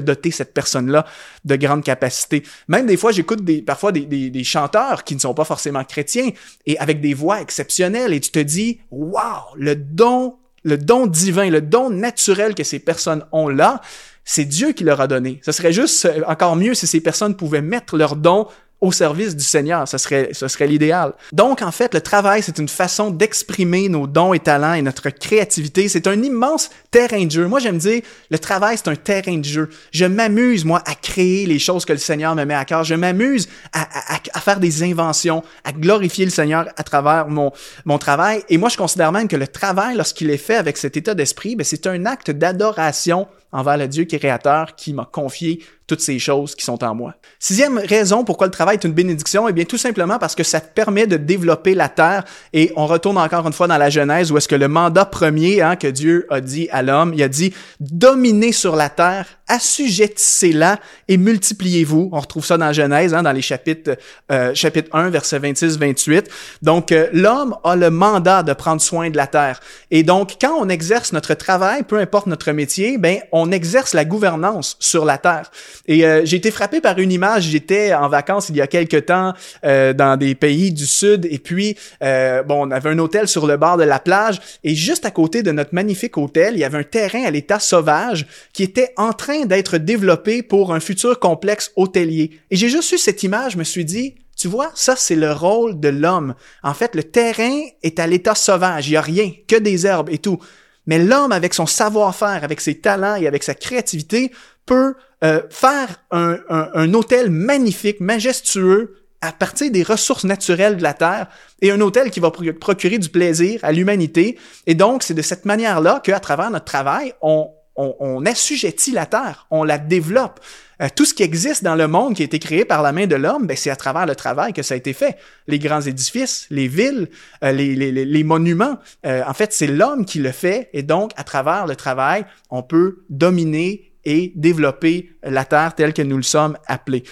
doté 0.00 0.30
cette 0.30 0.52
personne-là 0.52 1.06
de 1.44 1.56
grandes 1.56 1.82
capacités. 1.82 2.42
Même 2.68 2.86
des 2.86 2.98
fois, 2.98 3.10
j'écoute 3.10 3.42
des, 3.42 3.62
parfois 3.62 3.90
des, 3.92 4.44
chanteurs 4.44 5.04
qui 5.04 5.14
ne 5.14 5.20
sont 5.20 5.32
pas 5.32 5.44
forcément 5.44 5.82
chrétiens 5.84 6.30
et 6.66 6.78
avec 6.78 7.00
des 7.00 7.14
voix 7.14 7.40
exceptionnelles 7.40 8.12
et 8.12 8.20
tu 8.20 8.30
te 8.30 8.38
dis, 8.38 8.80
wow, 8.90 9.54
le 9.56 9.76
don, 9.76 10.36
le 10.62 10.76
don 10.76 11.06
divin, 11.06 11.48
le 11.48 11.62
don 11.62 11.88
naturel 11.88 12.54
que 12.54 12.64
ces 12.64 12.78
personnes 12.78 13.24
ont 13.32 13.48
là, 13.48 13.80
c'est 14.24 14.44
Dieu 14.44 14.72
qui 14.72 14.84
leur 14.84 15.00
a 15.00 15.06
donné. 15.06 15.40
Ce 15.44 15.52
serait 15.52 15.72
juste 15.72 16.08
encore 16.26 16.56
mieux 16.56 16.74
si 16.74 16.86
ces 16.86 17.00
personnes 17.00 17.36
pouvaient 17.36 17.62
mettre 17.62 17.96
leur 17.96 18.16
don 18.16 18.48
au 18.84 18.92
service 18.92 19.34
du 19.34 19.42
Seigneur. 19.42 19.88
Ce 19.88 19.96
serait, 19.96 20.28
ce 20.32 20.46
serait 20.46 20.66
l'idéal. 20.66 21.14
Donc, 21.32 21.62
en 21.62 21.72
fait, 21.72 21.94
le 21.94 22.02
travail, 22.02 22.42
c'est 22.42 22.58
une 22.58 22.68
façon 22.68 23.10
d'exprimer 23.10 23.88
nos 23.88 24.06
dons 24.06 24.34
et 24.34 24.38
talents 24.38 24.74
et 24.74 24.82
notre 24.82 25.08
créativité. 25.08 25.88
C'est 25.88 26.06
un 26.06 26.22
immense 26.22 26.68
terrain 26.90 27.24
de 27.24 27.30
jeu. 27.30 27.46
Moi, 27.46 27.60
j'aime 27.60 27.78
dire, 27.78 28.02
le 28.30 28.38
travail, 28.38 28.76
c'est 28.76 28.90
un 28.90 28.96
terrain 28.96 29.38
de 29.38 29.44
jeu. 29.44 29.70
Je 29.90 30.04
m'amuse, 30.04 30.66
moi, 30.66 30.82
à 30.86 30.94
créer 30.94 31.46
les 31.46 31.58
choses 31.58 31.86
que 31.86 31.94
le 31.94 31.98
Seigneur 31.98 32.34
me 32.34 32.44
met 32.44 32.54
à 32.54 32.66
cœur. 32.66 32.84
Je 32.84 32.94
m'amuse 32.94 33.48
à, 33.72 33.82
à, 34.14 34.20
à, 34.34 34.40
faire 34.40 34.60
des 34.60 34.82
inventions, 34.82 35.42
à 35.64 35.72
glorifier 35.72 36.26
le 36.26 36.30
Seigneur 36.30 36.66
à 36.76 36.82
travers 36.82 37.28
mon, 37.28 37.52
mon 37.86 37.96
travail. 37.96 38.42
Et 38.50 38.58
moi, 38.58 38.68
je 38.68 38.76
considère 38.76 39.12
même 39.12 39.28
que 39.28 39.36
le 39.36 39.48
travail, 39.48 39.96
lorsqu'il 39.96 40.28
est 40.28 40.36
fait 40.36 40.56
avec 40.56 40.76
cet 40.76 40.98
état 40.98 41.14
d'esprit, 41.14 41.56
ben, 41.56 41.64
c'est 41.64 41.86
un 41.86 42.04
acte 42.04 42.30
d'adoration 42.30 43.26
envers 43.54 43.78
le 43.78 43.88
Dieu 43.88 44.04
créateur 44.04 44.74
qui 44.74 44.92
m'a 44.92 45.08
confié 45.10 45.62
toutes 45.86 46.00
ces 46.00 46.18
choses 46.18 46.54
qui 46.54 46.64
sont 46.64 46.82
en 46.82 46.94
moi. 46.94 47.14
Sixième 47.38 47.78
raison 47.78 48.24
pourquoi 48.24 48.46
le 48.46 48.50
travail 48.50 48.76
est 48.76 48.84
une 48.84 48.92
bénédiction, 48.92 49.48
eh 49.48 49.52
bien 49.52 49.64
tout 49.64 49.78
simplement 49.78 50.18
parce 50.18 50.34
que 50.34 50.42
ça 50.42 50.60
permet 50.60 51.06
de 51.06 51.16
développer 51.16 51.74
la 51.74 51.88
terre 51.88 52.24
et 52.52 52.72
on 52.76 52.86
retourne 52.86 53.18
encore 53.18 53.46
une 53.46 53.52
fois 53.52 53.68
dans 53.68 53.76
la 53.76 53.90
Genèse 53.90 54.32
où 54.32 54.38
est-ce 54.38 54.48
que 54.48 54.54
le 54.56 54.68
mandat 54.68 55.04
premier 55.04 55.60
hein, 55.60 55.76
que 55.76 55.86
Dieu 55.86 56.26
a 56.30 56.40
dit 56.40 56.68
à 56.72 56.82
l'homme, 56.82 57.12
il 57.14 57.22
a 57.22 57.28
dit 57.28 57.52
dominez 57.80 58.52
sur 58.52 58.76
la 58.76 58.88
terre, 58.88 59.26
assujettissez-la 59.48 60.78
et 61.08 61.16
multipliez-vous. 61.16 62.10
On 62.12 62.20
retrouve 62.20 62.44
ça 62.44 62.56
dans 62.56 62.72
Genèse, 62.72 63.14
hein, 63.14 63.22
dans 63.22 63.32
les 63.32 63.42
chapitres 63.42 63.96
euh, 64.32 64.54
chapitre 64.54 64.88
1 64.92 65.10
verset 65.10 65.38
26-28. 65.38 66.26
Donc 66.62 66.92
euh, 66.92 67.08
l'homme 67.12 67.56
a 67.64 67.76
le 67.76 67.90
mandat 67.90 68.42
de 68.42 68.52
prendre 68.52 68.80
soin 68.80 69.10
de 69.10 69.16
la 69.16 69.26
terre 69.26 69.60
et 69.90 70.02
donc 70.02 70.36
quand 70.40 70.54
on 70.58 70.68
exerce 70.68 71.12
notre 71.12 71.34
travail, 71.34 71.82
peu 71.82 71.98
importe 71.98 72.26
notre 72.26 72.52
métier, 72.52 72.98
ben 72.98 73.18
on 73.32 73.52
exerce 73.52 73.94
la 73.94 74.04
gouvernance 74.04 74.76
sur 74.80 75.04
la 75.04 75.18
terre. 75.18 75.50
Et 75.86 76.04
euh, 76.04 76.22
j'ai 76.24 76.36
été 76.36 76.50
frappé 76.50 76.80
par 76.80 76.98
une 76.98 77.12
image. 77.12 77.44
J'étais 77.44 77.94
en 77.94 78.08
vacances 78.08 78.48
il 78.48 78.56
y 78.56 78.60
a 78.60 78.66
quelque 78.66 78.96
temps 78.96 79.34
euh, 79.64 79.92
dans 79.92 80.16
des 80.16 80.34
pays 80.34 80.72
du 80.72 80.86
sud 80.86 81.26
et 81.30 81.38
puis 81.38 81.76
euh, 82.02 82.42
bon, 82.42 82.66
on 82.66 82.70
avait 82.70 82.90
un 82.90 82.98
hôtel 82.98 83.28
sur 83.28 83.46
le 83.46 83.56
bord 83.56 83.76
de 83.76 83.84
la 83.84 83.98
plage 83.98 84.40
et 84.62 84.74
juste 84.74 85.04
à 85.04 85.10
côté 85.10 85.42
de 85.42 85.52
notre 85.52 85.74
magnifique 85.74 86.16
hôtel, 86.16 86.54
il 86.54 86.60
y 86.60 86.64
avait 86.64 86.78
un 86.78 86.84
terrain 86.84 87.24
à 87.24 87.30
l'état 87.30 87.58
sauvage 87.58 88.26
qui 88.52 88.62
était 88.62 88.92
en 88.96 89.12
train 89.12 89.33
d'être 89.44 89.78
développé 89.78 90.42
pour 90.42 90.72
un 90.72 90.80
futur 90.80 91.18
complexe 91.18 91.72
hôtelier. 91.76 92.30
Et 92.50 92.56
j'ai 92.56 92.68
juste 92.68 92.92
eu 92.92 92.98
cette 92.98 93.22
image, 93.22 93.52
je 93.52 93.58
me 93.58 93.64
suis 93.64 93.84
dit, 93.84 94.14
tu 94.36 94.48
vois, 94.48 94.70
ça 94.74 94.96
c'est 94.96 95.16
le 95.16 95.32
rôle 95.32 95.78
de 95.80 95.88
l'homme. 95.88 96.34
En 96.62 96.74
fait, 96.74 96.94
le 96.94 97.02
terrain 97.02 97.62
est 97.82 97.98
à 97.98 98.06
l'état 98.06 98.34
sauvage, 98.34 98.88
il 98.88 98.92
y 98.92 98.96
a 98.96 99.00
rien, 99.00 99.30
que 99.46 99.56
des 99.56 99.86
herbes 99.86 100.10
et 100.10 100.18
tout. 100.18 100.38
Mais 100.86 100.98
l'homme, 100.98 101.32
avec 101.32 101.54
son 101.54 101.66
savoir-faire, 101.66 102.44
avec 102.44 102.60
ses 102.60 102.80
talents 102.80 103.16
et 103.16 103.26
avec 103.26 103.42
sa 103.42 103.54
créativité, 103.54 104.32
peut 104.66 104.94
euh, 105.22 105.42
faire 105.50 106.02
un, 106.10 106.38
un, 106.48 106.92
hôtel 106.94 107.30
magnifique, 107.30 108.00
majestueux, 108.00 108.96
à 109.20 109.32
partir 109.32 109.70
des 109.70 109.82
ressources 109.82 110.24
naturelles 110.24 110.76
de 110.76 110.82
la 110.82 110.92
Terre 110.92 111.28
et 111.62 111.70
un 111.70 111.80
hôtel 111.80 112.10
qui 112.10 112.20
va 112.20 112.30
procurer 112.30 112.98
du 112.98 113.08
plaisir 113.08 113.60
à 113.62 113.72
l'humanité. 113.72 114.38
Et 114.66 114.74
donc, 114.74 115.02
c'est 115.02 115.14
de 115.14 115.22
cette 115.22 115.46
manière-là 115.46 116.02
qu'à 116.04 116.20
travers 116.20 116.50
notre 116.50 116.66
travail, 116.66 117.14
on, 117.22 117.48
on, 117.76 117.94
on, 117.98 118.26
assujettit 118.26 118.92
la 118.92 119.06
Terre, 119.06 119.46
on 119.50 119.64
la 119.64 119.78
développe. 119.78 120.40
Euh, 120.82 120.88
tout 120.94 121.04
ce 121.04 121.14
qui 121.14 121.22
existe 121.22 121.62
dans 121.62 121.74
le 121.74 121.86
monde 121.86 122.14
qui 122.14 122.22
a 122.22 122.24
été 122.24 122.38
créé 122.38 122.64
par 122.64 122.82
la 122.82 122.92
main 122.92 123.06
de 123.06 123.16
l'homme, 123.16 123.46
ben, 123.46 123.56
c'est 123.56 123.70
à 123.70 123.76
travers 123.76 124.06
le 124.06 124.16
travail 124.16 124.52
que 124.52 124.62
ça 124.62 124.74
a 124.74 124.76
été 124.76 124.92
fait. 124.92 125.16
Les 125.46 125.58
grands 125.58 125.80
édifices, 125.80 126.46
les 126.50 126.68
villes, 126.68 127.08
euh, 127.42 127.52
les, 127.52 127.74
les, 127.74 127.92
les, 127.92 128.24
monuments, 128.24 128.78
euh, 129.06 129.22
en 129.26 129.34
fait, 129.34 129.52
c'est 129.52 129.66
l'homme 129.66 130.04
qui 130.04 130.18
le 130.18 130.32
fait 130.32 130.70
et 130.72 130.82
donc, 130.82 131.12
à 131.16 131.24
travers 131.24 131.66
le 131.66 131.76
travail, 131.76 132.24
on 132.50 132.62
peut 132.62 133.04
dominer 133.08 133.92
et 134.04 134.32
développer 134.34 135.10
la 135.22 135.44
terre 135.44 135.74
telle 135.74 135.94
que 135.94 136.02
nous 136.02 136.16
le 136.16 136.22
sommes 136.22 136.58
appelés. 136.66 137.04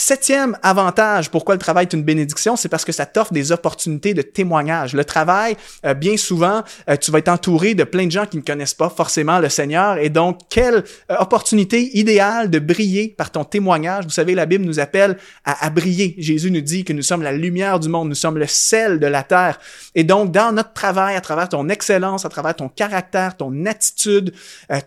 Septième 0.00 0.56
avantage, 0.62 1.28
pourquoi 1.28 1.56
le 1.56 1.58
travail 1.58 1.86
est 1.86 1.92
une 1.92 2.04
bénédiction, 2.04 2.54
c'est 2.54 2.68
parce 2.68 2.84
que 2.84 2.92
ça 2.92 3.04
t'offre 3.04 3.32
des 3.32 3.50
opportunités 3.50 4.14
de 4.14 4.22
témoignage. 4.22 4.94
Le 4.94 5.04
travail, 5.04 5.56
euh, 5.84 5.92
bien 5.92 6.16
souvent, 6.16 6.62
euh, 6.88 6.94
tu 6.94 7.10
vas 7.10 7.18
être 7.18 7.28
entouré 7.28 7.74
de 7.74 7.82
plein 7.82 8.06
de 8.06 8.12
gens 8.12 8.24
qui 8.24 8.36
ne 8.36 8.42
connaissent 8.42 8.74
pas 8.74 8.90
forcément 8.90 9.40
le 9.40 9.48
Seigneur. 9.48 9.98
Et 9.98 10.08
donc, 10.08 10.38
quelle 10.50 10.84
euh, 11.10 11.16
opportunité 11.18 11.98
idéale 11.98 12.48
de 12.48 12.60
briller 12.60 13.08
par 13.08 13.32
ton 13.32 13.42
témoignage. 13.42 14.04
Vous 14.04 14.10
savez, 14.10 14.36
la 14.36 14.46
Bible 14.46 14.64
nous 14.64 14.78
appelle 14.78 15.16
à, 15.44 15.66
à, 15.66 15.68
briller. 15.68 16.14
Jésus 16.16 16.52
nous 16.52 16.60
dit 16.60 16.84
que 16.84 16.92
nous 16.92 17.02
sommes 17.02 17.22
la 17.22 17.32
lumière 17.32 17.80
du 17.80 17.88
monde, 17.88 18.08
nous 18.08 18.14
sommes 18.14 18.38
le 18.38 18.46
sel 18.46 19.00
de 19.00 19.06
la 19.08 19.24
terre. 19.24 19.58
Et 19.96 20.04
donc, 20.04 20.30
dans 20.30 20.52
notre 20.52 20.74
travail, 20.74 21.16
à 21.16 21.20
travers 21.20 21.48
ton 21.48 21.68
excellence, 21.68 22.24
à 22.24 22.28
travers 22.28 22.54
ton 22.54 22.68
caractère, 22.68 23.36
ton 23.36 23.66
attitude, 23.66 24.32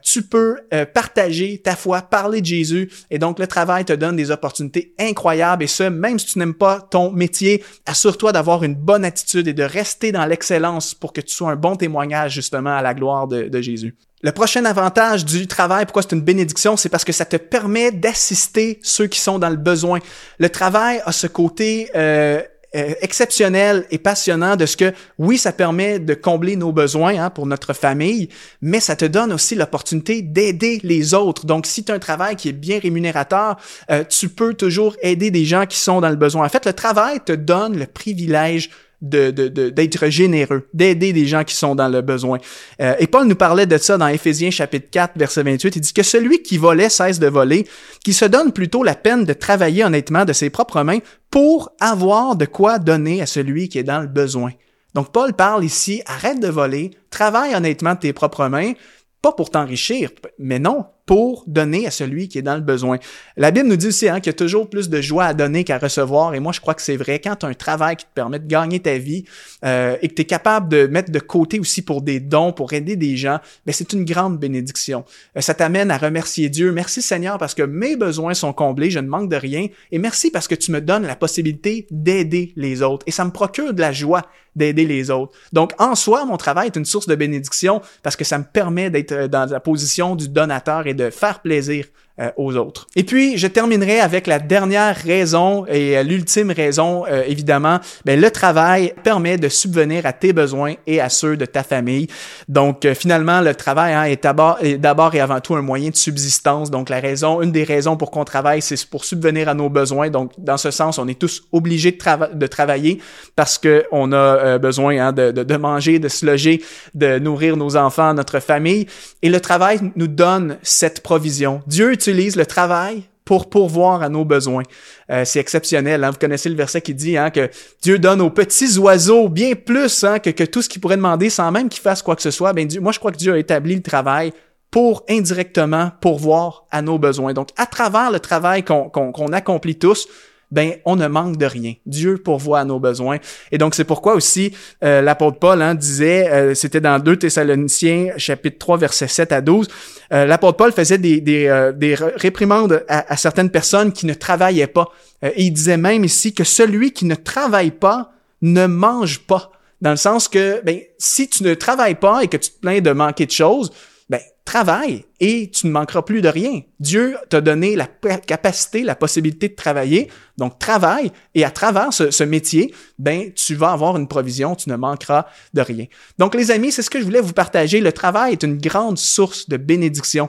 tu 0.01 0.22
peux 0.22 0.58
partager 0.94 1.58
ta 1.62 1.75
foi, 1.75 2.01
parler 2.01 2.39
de 2.39 2.46
Jésus. 2.46 2.89
Et 3.10 3.20
donc, 3.20 3.39
le 3.39 3.48
travail 3.48 3.84
te 3.84 3.91
donne 3.91 4.15
des 4.15 4.32
opportunités 4.32 4.94
incroyable 5.01 5.63
et 5.63 5.67
ce, 5.67 5.84
même 5.84 6.20
si 6.20 6.25
tu 6.27 6.39
n'aimes 6.39 6.53
pas 6.53 6.81
ton 6.81 7.12
métier, 7.12 7.63
assure-toi 7.86 8.31
d'avoir 8.31 8.63
une 8.63 8.75
bonne 8.75 9.05
attitude 9.05 9.48
et 9.48 9.53
de 9.53 9.63
rester 9.63 10.12
dans 10.12 10.25
l'excellence 10.25 10.93
pour 10.93 11.13
que 11.13 11.22
tu 11.22 11.34
sois 11.34 11.51
un 11.51 11.55
bon 11.55 11.75
témoignage 11.75 12.34
justement 12.34 12.75
à 12.75 12.81
la 12.81 12.93
gloire 12.93 13.27
de, 13.27 13.62
Jésus. 13.62 13.96
Le 14.24 14.31
prochain 14.31 14.65
avantage 14.65 15.25
du 15.25 15.48
travail, 15.48 15.86
pourquoi 15.86 16.03
c'est 16.03 16.13
une 16.13 16.22
bénédiction, 16.22 16.77
c'est 16.77 16.89
parce 16.89 17.03
que 17.03 17.12
ça 17.12 17.25
te 17.25 17.38
permet 17.38 17.91
d'assister 17.91 18.79
ceux 18.81 19.08
qui 19.08 19.20
sont 19.20 19.39
dans 19.39 19.50
le 19.50 19.55
besoin. 19.55 20.00
Le 20.39 20.50
travail 20.50 21.01
a 21.05 21.12
ce 21.12 21.27
côté 21.27 21.89
euh, 21.96 22.41
euh, 22.74 22.94
exceptionnel 23.01 23.86
et 23.92 23.98
passionnant 23.98 24.56
de 24.56 24.66
ce 24.66 24.78
que, 24.78 24.94
oui, 25.18 25.38
ça 25.38 25.51
permet 25.51 26.00
de 26.00 26.13
combler 26.13 26.56
nos 26.56 26.72
besoins 26.72 27.22
hein, 27.22 27.30
pour 27.30 27.46
notre 27.46 27.74
famille, 27.74 28.30
mais 28.62 28.80
ça 28.80 28.96
te 28.96 29.04
donne 29.04 29.34
aussi 29.34 29.56
l'opportunité 29.56 30.22
d'aider 30.22 30.80
les 30.84 31.13
autres. 31.13 31.46
Donc, 31.46 31.66
si 31.66 31.84
tu 31.84 31.92
as 31.92 31.96
un 31.96 32.00
travail 32.00 32.38
qui 32.38 32.48
est 32.48 32.54
bien 32.54 32.80
rémunérateur, 32.80 33.58
euh, 33.90 34.04
tu 34.06 34.30
peux 34.30 34.54
toujours 34.54 34.96
aider 35.01 35.32
des 35.32 35.44
gens 35.44 35.66
qui 35.66 35.80
sont 35.80 36.00
dans 36.00 36.10
le 36.10 36.16
besoin. 36.16 36.46
En 36.46 36.50
fait, 36.50 36.66
le 36.66 36.74
travail 36.74 37.20
te 37.20 37.34
donne 37.34 37.78
le 37.78 37.88
privilège 37.88 38.70
de, 39.01 39.31
d'être 39.31 40.10
généreux, 40.10 40.67
d'aider 40.74 41.13
des 41.13 41.25
gens 41.25 41.43
qui 41.43 41.55
sont 41.55 41.75
dans 41.75 41.88
le 41.88 42.01
besoin. 42.01 42.38
Euh, 42.79 42.93
et 43.00 43.08
Paul 43.08 43.27
nous 43.27 43.36
parlait 43.36 43.65
de 43.65 43.77
ça 43.77 43.98
dans 43.98 44.08
Éphésiens 44.08 44.51
chapitre 44.51 44.89
4, 44.91 45.13
verset 45.17 45.43
28. 45.43 45.75
Il 45.75 45.81
dit 45.81 45.93
que 45.93 46.03
celui 46.03 46.43
qui 46.43 46.58
volait 46.58 46.89
cesse 46.89 47.20
de 47.20 47.27
voler, 47.27 47.67
qui 48.03 48.13
se 48.13 48.25
donne 48.25 48.51
plutôt 48.51 48.84
la 48.84 48.96
peine 48.96 49.25
de 49.25 49.34
travailler 49.34 49.84
honnêtement 49.84 50.25
de 50.25 50.34
ses 50.34 50.50
propres 50.50 50.84
mains 50.84 51.00
pour 51.29 51.72
avoir 51.79 52.36
de 52.36 52.46
quoi 52.46 52.79
donner 52.79 53.22
à 53.22 53.25
celui 53.25 53.70
qui 53.70 53.79
est 53.79 53.84
dans 53.84 54.01
le 54.01 54.08
besoin. 54.08 54.51
Donc 54.93 55.12
Paul 55.12 55.34
parle 55.34 55.63
ici, 55.63 56.01
arrête 56.05 56.39
de 56.39 56.50
voler, 56.50 56.91
travaille 57.10 57.55
honnêtement 57.55 57.93
de 57.93 58.00
tes 58.00 58.13
propres 58.13 58.48
mains, 58.48 58.74
pas 59.22 59.31
pour 59.31 59.50
t'enrichir, 59.50 60.10
mais 60.39 60.60
non, 60.60 60.86
pour 61.12 61.44
donner 61.46 61.86
à 61.86 61.91
celui 61.91 62.30
qui 62.30 62.38
est 62.38 62.41
dans 62.41 62.56
le 62.56 62.62
besoin. 62.62 62.98
La 63.36 63.51
Bible 63.51 63.68
nous 63.68 63.75
dit 63.75 63.88
aussi 63.88 64.08
hein, 64.08 64.22
qu'il 64.22 64.27
y 64.27 64.30
a 64.30 64.34
toujours 64.34 64.70
plus 64.70 64.88
de 64.88 65.01
joie 65.01 65.25
à 65.25 65.34
donner 65.34 65.65
qu'à 65.65 65.77
recevoir, 65.77 66.34
et 66.36 66.39
moi 66.39 66.53
je 66.53 66.62
crois 66.62 66.74
que 66.74 66.82
c'est 66.82 66.96
vrai. 66.96 67.20
Quand 67.20 67.36
tu 67.36 67.46
as 67.46 67.50
un 67.50 67.53
travail 67.53 67.98
qui 67.98 68.06
te 68.06 68.12
permet 68.13 68.39
de 68.39 68.48
gagner 68.48 68.80
ta 68.80 68.98
vie 68.98 69.25
euh, 69.65 69.98
et 70.01 70.08
que 70.08 70.13
tu 70.13 70.22
es 70.22 70.25
capable 70.25 70.70
de 70.70 70.88
mettre 70.88 71.12
de 71.12 71.20
côté 71.20 71.60
aussi 71.60 71.82
pour 71.82 72.01
des 72.01 72.22
dons, 72.22 72.53
pour 72.53 72.72
aider 72.72 72.96
des 72.96 73.18
gens, 73.18 73.41
ben 73.65 73.74
c'est 73.74 73.91
une 73.91 74.06
grande 74.06 74.39
bénédiction. 74.39 75.03
Euh, 75.36 75.41
ça 75.41 75.53
t'amène 75.53 75.91
à 75.91 75.98
remercier 75.98 76.48
Dieu. 76.48 76.72
Merci 76.72 77.01
Seigneur 77.01 77.38
parce 77.38 77.56
que 77.56 77.63
mes 77.63 77.98
besoins 77.98 78.34
sont 78.34 78.53
comblés, 78.53 78.89
je 78.89 79.00
ne 79.00 79.10
manque 79.10 79.30
de 79.30 79.36
rien, 79.36 79.68
et 79.91 79.98
merci 79.98 80.32
parce 80.32 80.48
que 80.48 80.56
tu 80.56 80.72
me 80.72 80.80
donnes 80.80 81.06
la 81.06 81.18
possibilité 81.18 81.88
d'aider 81.91 82.53
les 82.56 82.82
autres. 82.84 83.03
Et 83.06 83.12
ça 83.12 83.25
me 83.25 83.32
procure 83.32 83.74
de 83.74 83.82
la 83.82 83.91
joie 83.91 84.22
d'aider 84.56 84.86
les 84.86 85.10
autres. 85.12 85.38
Donc 85.53 85.74
en 85.80 85.96
soi, 85.96 86.25
mon 86.25 86.38
travail 86.38 86.68
est 86.68 86.75
une 86.75 86.86
source 86.86 87.08
de 87.08 87.15
bénédiction 87.15 87.82
parce 88.03 88.15
que 88.15 88.24
ça 88.24 88.38
me 88.38 88.44
permet 88.44 88.89
d'être 88.89 89.12
euh, 89.12 89.27
dans 89.27 89.50
la 89.50 89.60
position 89.60 90.15
du 90.15 90.27
donateur 90.27 90.88
et 90.88 90.94
de 90.94 91.00
faire 91.10 91.41
plaisir 91.41 91.86
euh. 92.22 92.63
Et 92.96 93.04
puis, 93.04 93.38
je 93.38 93.48
terminerai 93.48 94.00
avec 94.00 94.28
la 94.28 94.40
dernière 94.40 94.96
raison 94.96 95.66
et 95.68 95.98
euh, 95.98 96.04
l'ultime 96.04 96.52
raison, 96.52 97.06
euh, 97.08 97.24
évidemment. 97.28 97.80
Ben, 98.06 98.19
le 98.19 98.30
travail 98.32 98.93
permet 99.04 99.38
de 99.38 99.50
subvenir 99.50 100.06
à 100.06 100.13
tes 100.13 100.34
besoins 100.34 100.74
et 100.88 101.02
à 101.02 101.10
ceux 101.10 101.38
de 101.38 101.45
ta 101.45 101.63
famille. 101.63 102.08
Donc, 102.48 102.88
finalement, 102.93 103.41
le 103.41 103.56
travail 103.56 103.93
hein, 103.93 104.04
est 104.04 104.24
d'abord 104.24 105.15
et 105.15 105.19
avant 105.19 105.39
tout 105.39 105.56
un 105.56 105.62
moyen 105.62 105.89
de 105.89 105.95
subsistance. 105.95 106.69
Donc, 106.69 106.89
la 106.89 107.00
raison, 107.00 107.41
une 107.41 107.52
des 107.52 107.63
raisons 107.63 107.98
pour 107.98 108.12
qu'on 108.12 108.26
travaille, 108.26 108.62
c'est 108.62 108.86
pour 108.86 109.06
subvenir 109.06 109.50
à 109.50 109.54
nos 109.54 109.69
besoins. 109.69 110.10
Donc, 110.10 110.32
dans 110.38 110.58
ce 110.58 110.72
sens, 110.72 110.98
on 110.98 111.08
est 111.08 111.19
tous 111.19 111.43
obligés 111.52 111.91
de, 111.91 112.48
travailler 112.48 113.00
parce 113.36 113.58
que 113.58 113.86
on 113.91 114.12
a 114.12 114.58
besoin 114.58 115.08
hein, 115.08 115.12
de 115.13 115.58
manger, 115.58 116.00
de 116.00 116.08
se 116.08 116.26
loger, 116.26 116.62
de 116.93 117.19
nourrir 117.19 117.58
nos 117.58 117.76
enfants, 117.76 118.13
notre 118.13 118.39
famille. 118.39 118.88
Et 119.22 119.30
le 119.30 119.39
travail 119.39 119.80
nous 119.95 120.08
donne 120.08 120.58
cette 120.62 121.02
provision. 121.02 121.62
Dieu 121.67 121.91
utilise 121.91 122.11
le 122.13 122.45
travail 122.45 123.04
pour 123.26 123.50
pourvoir 123.50 124.02
à 124.02 124.10
nos 124.10 124.26
besoins. 124.26 124.63
Euh, 125.10 125.24
c'est 125.26 125.39
exceptionnel. 125.39 126.04
Hein? 126.04 126.12
Vous 126.12 126.17
connaissez 126.17 126.50
le 126.50 126.56
verset 126.56 126.82
qui 126.82 126.93
dit 126.93 127.17
hein, 127.17 127.30
que 127.30 127.50
Dieu 127.82 128.00
donne 128.00 128.21
aux 128.21 128.30
petits 128.30 128.78
oiseaux 128.78 129.30
bien 129.30 129.54
plus 129.56 130.04
hein, 130.04 130.19
que, 130.19 130.43
tout 130.43 130.62
ce 130.62 130.69
qu'il 130.69 130.82
pourrait 130.82 130.97
demander 130.97 131.30
sans 131.30 131.52
même 131.52 131.69
qu'ils 131.69 131.82
fassent 131.82 132.02
quoi 132.02 132.15
que 132.15 132.21
ce 132.21 132.32
soit. 132.32 132.54
Ben, 132.54 132.67
Dieu, 132.67 132.82
moi, 132.82 132.91
je 132.91 133.00
crois 133.00 133.12
que 133.12 133.17
Dieu 133.17 133.34
a 133.34 133.38
établi 133.38 133.76
le 133.76 133.82
travail 133.82 134.34
pour 134.69 135.04
indirectement 135.10 135.91
pourvoir 136.02 136.65
à 136.71 136.82
nos 136.82 136.97
besoins. 136.97 137.34
Donc, 137.34 137.50
à 137.58 137.65
travers 137.65 138.12
le 138.12 138.19
travail 138.19 138.63
qu'on 138.63 139.34
accomplit 139.34 139.78
tous, 139.78 140.08
ben 140.52 140.74
on 140.86 140.96
ne 140.96 141.08
manque 141.08 141.38
de 141.38 141.46
rien. 141.46 141.74
Dieu 141.86 142.18
pourvoit 142.18 142.60
à 142.60 142.66
nos 142.66 142.80
besoins. 142.80 143.18
Et 143.52 143.58
donc 143.58 143.76
c'est 143.76 143.84
pourquoi 143.84 144.14
aussi 144.16 144.54
euh, 144.84 145.02
l'apôtre 145.02 145.40
Paul 145.40 145.62
hein, 145.62 145.76
disait, 145.76 146.30
euh, 146.30 146.54
c'était 146.54 146.82
dans 146.82 147.00
2 147.00 147.18
Thessaloniciens 147.18 148.14
chapitre 148.18 148.58
3 148.60 148.78
verset 148.78 149.08
7 149.08 149.32
à 149.32 149.42
12, 149.42 149.68
euh, 150.14 150.26
l'apôtre 150.26 150.58
Paul 150.58 150.72
faisait 150.72 150.98
des, 150.98 151.22
des, 151.22 151.72
des 151.76 151.96
réprimandes 151.96 152.84
à, 152.88 153.14
à, 153.14 153.18
certaines 153.18 153.50
personnes 153.50 153.92
qui 153.94 154.06
ne 154.06 154.14
travaillaient 154.14 154.68
pas. 154.68 154.90
et 155.24 155.44
il 155.44 155.52
disait 155.52 155.78
même 155.78 156.04
ici 156.04 156.34
que 156.34 156.44
celui 156.44 156.92
qui 156.92 157.06
ne 157.06 157.16
travaille 157.16 157.72
pas 157.72 158.12
ne 158.42 158.66
mange 158.66 159.20
pas. 159.20 159.52
Dans 159.82 159.92
le 159.92 159.98
sens 159.98 160.28
que 160.28 160.62
ben, 160.64 160.80
si 161.00 161.28
tu 161.28 161.44
ne 161.44 161.54
travailles 161.54 161.96
pas 161.96 162.24
et 162.24 162.28
que 162.28 162.38
tu 162.38 162.52
te 162.52 162.60
plains 162.60 162.82
de 162.82 162.92
manquer 162.92 163.26
de 163.26 163.32
choses, 163.32 163.72
ben, 164.12 164.19
travaille 164.43 165.06
et 165.21 165.50
tu 165.52 165.67
ne 165.67 165.71
manqueras 165.71 166.02
plus 166.02 166.21
de 166.21 166.28
rien. 166.28 166.63
Dieu 166.82 167.15
t'a 167.30 167.39
donné 167.39 167.78
la 167.78 167.88
capacité, 167.88 168.84
la 168.84 168.93
possibilité 168.93 169.47
de 169.47 169.56
travailler. 169.56 170.10
Donc, 170.38 170.60
travaille 170.60 171.13
et 171.34 171.45
à 171.45 171.50
travers 171.50 171.93
ce, 171.93 172.24
métier, 172.26 172.74
ben, 173.00 173.32
tu 173.32 173.56
vas 173.56 173.71
avoir 173.71 173.95
une 173.95 174.10
provision, 174.10 174.54
tu 174.54 174.69
ne 174.69 174.76
manqueras 174.76 175.28
de 175.54 175.62
rien. 175.62 175.86
Donc, 176.17 176.36
les 176.36 176.52
amis, 176.52 176.74
c'est 176.74 176.82
ce 176.82 176.89
que 176.89 177.00
je 177.00 177.06
voulais 177.06 177.21
vous 177.21 177.32
partager. 177.32 177.80
Le 177.80 177.93
travail 177.93 178.34
est 178.34 178.43
une 178.43 178.58
grande 178.58 178.97
source 178.97 179.47
de 179.47 179.56
bénédiction. 179.56 180.28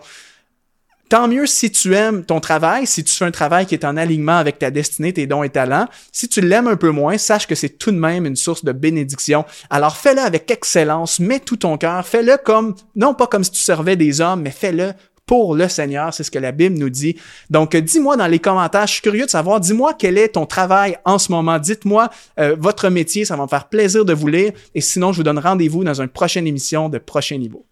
Tant 1.08 1.28
mieux 1.28 1.46
si 1.46 1.70
tu 1.70 1.94
aimes 1.94 2.24
ton 2.24 2.40
travail, 2.40 2.86
si 2.86 3.04
tu 3.04 3.12
fais 3.12 3.26
un 3.26 3.30
travail 3.30 3.66
qui 3.66 3.74
est 3.74 3.84
en 3.84 3.98
alignement 3.98 4.38
avec 4.38 4.58
ta 4.58 4.70
destinée, 4.70 5.12
tes 5.12 5.26
dons 5.26 5.42
et 5.42 5.50
talents. 5.50 5.86
Si 6.10 6.26
tu 6.26 6.40
l'aimes 6.40 6.68
un 6.68 6.76
peu 6.76 6.88
moins, 6.88 7.18
sache 7.18 7.46
que 7.46 7.54
c'est 7.54 7.68
tout 7.68 7.90
de 7.90 7.98
même 7.98 8.24
une 8.24 8.36
source 8.36 8.64
de 8.64 8.72
bénédiction. 8.72 9.44
Alors 9.68 9.96
fais-le 9.98 10.20
avec 10.20 10.50
excellence, 10.50 11.20
mets 11.20 11.40
tout 11.40 11.56
ton 11.56 11.76
cœur, 11.76 12.06
fais-le 12.06 12.38
comme, 12.42 12.74
non 12.96 13.12
pas 13.12 13.26
comme 13.26 13.44
si 13.44 13.50
tu 13.50 13.60
servais 13.60 13.96
des 13.96 14.22
hommes, 14.22 14.40
mais 14.40 14.50
fais-le 14.50 14.94
pour 15.26 15.54
le 15.54 15.68
Seigneur, 15.68 16.12
c'est 16.12 16.24
ce 16.24 16.30
que 16.30 16.38
la 16.38 16.52
Bible 16.52 16.76
nous 16.76 16.90
dit. 16.90 17.16
Donc, 17.48 17.76
dis-moi 17.76 18.16
dans 18.16 18.26
les 18.26 18.38
commentaires, 18.38 18.86
je 18.86 18.94
suis 18.94 19.02
curieux 19.02 19.24
de 19.24 19.30
savoir, 19.30 19.60
dis-moi 19.60 19.94
quel 19.94 20.18
est 20.18 20.30
ton 20.30 20.46
travail 20.46 20.96
en 21.04 21.18
ce 21.18 21.30
moment. 21.30 21.58
Dites-moi 21.58 22.10
euh, 22.38 22.56
votre 22.58 22.88
métier, 22.88 23.24
ça 23.24 23.36
va 23.36 23.44
me 23.44 23.48
faire 23.48 23.68
plaisir 23.68 24.04
de 24.04 24.12
vous 24.12 24.26
lire. 24.26 24.52
Et 24.74 24.80
sinon, 24.80 25.12
je 25.12 25.18
vous 25.18 25.22
donne 25.22 25.38
rendez-vous 25.38 25.84
dans 25.84 26.00
une 26.00 26.08
prochaine 26.08 26.46
émission 26.46 26.88
de 26.88 26.98
Prochain 26.98 27.38
Niveau. 27.38 27.64